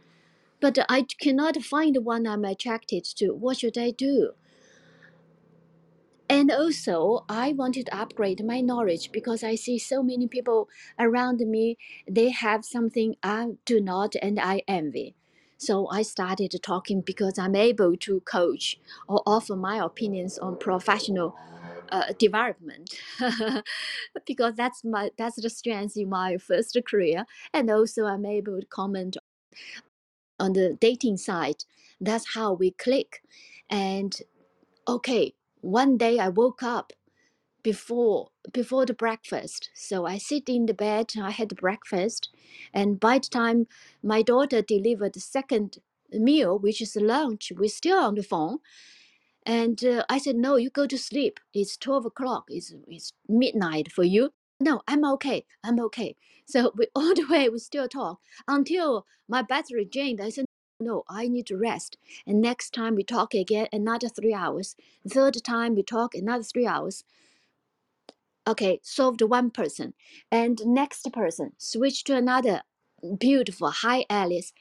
[0.60, 3.30] But I cannot find the one I'm attracted to.
[3.32, 4.32] What should I do?
[6.28, 11.38] And also, I wanted to upgrade my knowledge because I see so many people around
[11.40, 11.78] me,
[12.08, 15.14] they have something I do not and I envy.
[15.58, 18.78] So I started talking because I'm able to coach
[19.08, 21.36] or offer my opinions on professional
[21.90, 22.90] uh, development.
[24.26, 27.26] Because that's my that's the strength in my first career.
[27.52, 29.16] And also I'm able to comment
[30.40, 31.64] on the dating side
[32.00, 33.22] that's how we click.
[33.70, 34.14] And
[34.88, 36.92] okay one day I woke up
[37.64, 39.70] before before the breakfast.
[39.74, 42.30] So I sit in the bed, I had breakfast,
[42.72, 43.66] and by the time
[44.02, 45.78] my daughter delivered the second
[46.12, 48.58] meal, which is lunch, we're still on the phone.
[49.46, 51.40] And uh, I said, "No, you go to sleep.
[51.54, 52.44] It's twelve o'clock.
[52.48, 54.30] It's it's midnight for you."
[54.60, 55.44] No, I'm okay.
[55.64, 56.16] I'm okay.
[56.46, 60.20] So we all the way we still talk until my battery drained.
[60.20, 60.46] I said,
[60.80, 64.76] "No, I need to rest." And next time we talk again, another three hours.
[65.08, 67.04] Third time we talk, another three hours
[68.46, 69.94] okay solved one person.
[70.30, 72.62] And next person switch to another
[73.18, 74.52] beautiful hi alice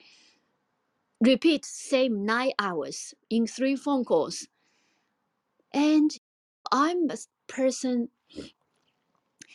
[1.22, 4.48] repeat same nine hours in three phone calls.
[5.74, 6.12] And
[6.72, 8.10] i'm a person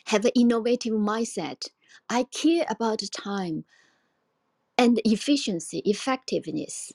[0.05, 1.69] have an innovative mindset.
[2.09, 3.65] I care about time
[4.77, 6.93] and efficiency effectiveness.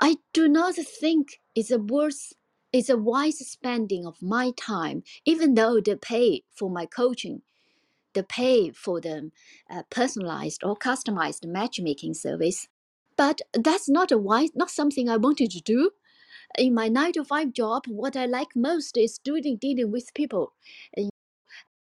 [0.00, 2.34] I do not think it's a worth
[2.72, 7.42] it's a wise spending of my time even though the pay for my coaching
[8.14, 9.30] the pay for the
[9.70, 12.66] uh, personalized or customized matchmaking service.
[13.16, 15.90] But that's not a wise, not something I wanted to do.
[16.58, 20.52] In my nine to five job, what I like most is doing dealing with people,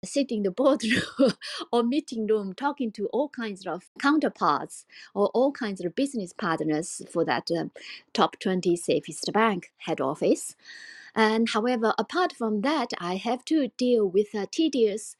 [0.08, 1.02] sitting in the boardroom
[1.72, 4.86] or meeting room talking to all kinds of counterparts
[5.16, 7.72] or all kinds of business partners for that um,
[8.14, 10.56] top 20 safest bank head office.
[11.16, 15.16] And however, apart from that, I have to deal with a tedious,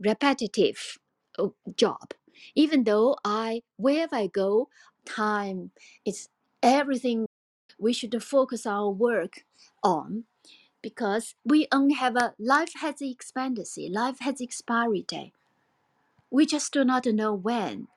[0.00, 0.98] repetitive
[1.38, 2.14] uh, job.
[2.54, 4.68] Even though I, wherever I go,
[5.04, 5.72] time
[6.04, 6.28] is
[6.62, 7.26] everything
[7.78, 9.44] we should focus our work
[9.82, 10.24] on
[10.84, 15.32] because we only have a life has expectancy, life has expiry day.
[16.30, 17.88] We just do not know when.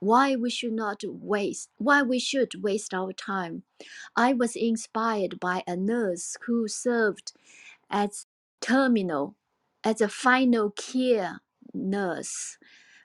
[0.00, 3.62] Why we should not waste why we should waste our time.
[4.16, 7.34] I was inspired by a nurse who served
[7.88, 8.26] as
[8.60, 9.36] terminal
[9.84, 11.40] as a final care
[11.72, 12.58] nurse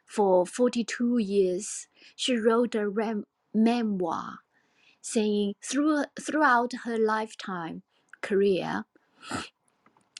[0.07, 1.88] for 42 years.
[2.15, 4.40] She wrote a rem- memoir
[5.02, 7.84] saying through, throughout her lifetime
[8.22, 8.85] career,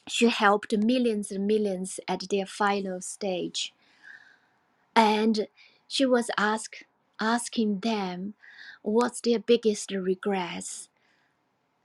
[0.08, 3.74] she helped millions and millions at their final stage.
[4.96, 5.48] And
[5.88, 6.84] she was asked,
[7.20, 8.34] asking them
[8.82, 10.90] what's their biggest regrets.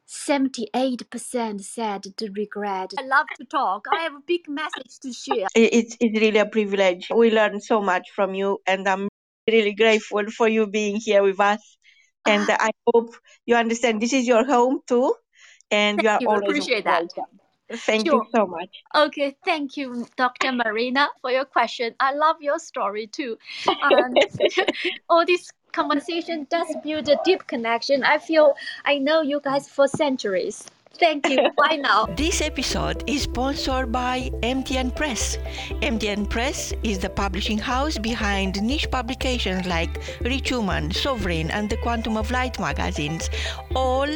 [0.09, 2.93] 78% said the regret.
[2.99, 3.87] I love to talk.
[3.91, 5.47] I have a big message to share.
[5.55, 7.09] It's, it's really a privilege.
[7.15, 9.09] We learn so much from you, and I'm
[9.49, 11.79] really grateful for you being here with us.
[12.27, 12.57] And ah.
[12.61, 13.15] I hope
[13.47, 15.15] you understand this is your home too,
[15.73, 16.29] and you are you.
[16.29, 17.11] always Appreciate that.
[17.87, 18.23] Thank Sure.
[18.23, 18.85] you so much.
[18.95, 20.53] Okay, thank you, Dr.
[20.53, 21.95] Marina, for your question.
[21.99, 23.39] I love your story too.
[23.83, 24.15] Um,
[25.09, 28.05] all this conversation does build a deep connection.
[28.05, 28.55] I feel
[28.85, 30.67] I know you guys for centuries.
[30.99, 31.51] Thank you.
[31.57, 32.07] Bye now.
[32.17, 35.39] This episode is sponsored by MTN Press.
[35.81, 39.91] MTN Press is the publishing house behind niche publications like
[40.21, 43.31] Rich Woman, Sovereign, and the Quantum of Light magazines,
[43.75, 44.09] all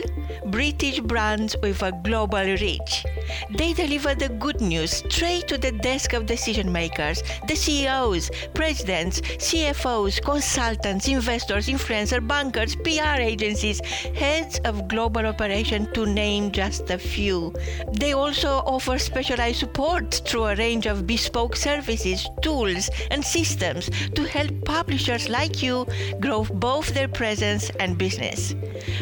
[0.46, 3.04] British brands with a global reach.
[3.50, 9.20] They deliver the good news straight to the desk of decision makers, the CEOs, presidents,
[9.20, 13.80] CFOs, consultants, investors, influencers, bankers, PR agencies,
[14.14, 17.54] heads of global operation, to name just a few.
[17.92, 24.24] They also offer specialized support through a range of bespoke services, tools, and systems to
[24.24, 25.86] help publishers like you
[26.20, 28.54] grow both their presence and business.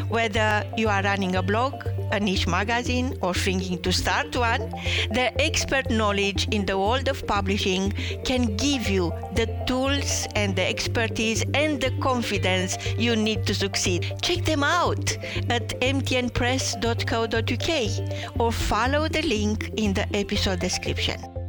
[0.08, 1.74] Whether you are running a blog,
[2.12, 4.72] a niche magazine, or thinking to start one,
[5.10, 7.92] their expert knowledge in the world of publishing
[8.24, 14.12] can give you the tools and the expertise and the confidence you need to succeed.
[14.22, 15.16] Check them out
[15.48, 17.53] at mtnpress.co.uk
[18.38, 21.43] or follow the link in the episode description.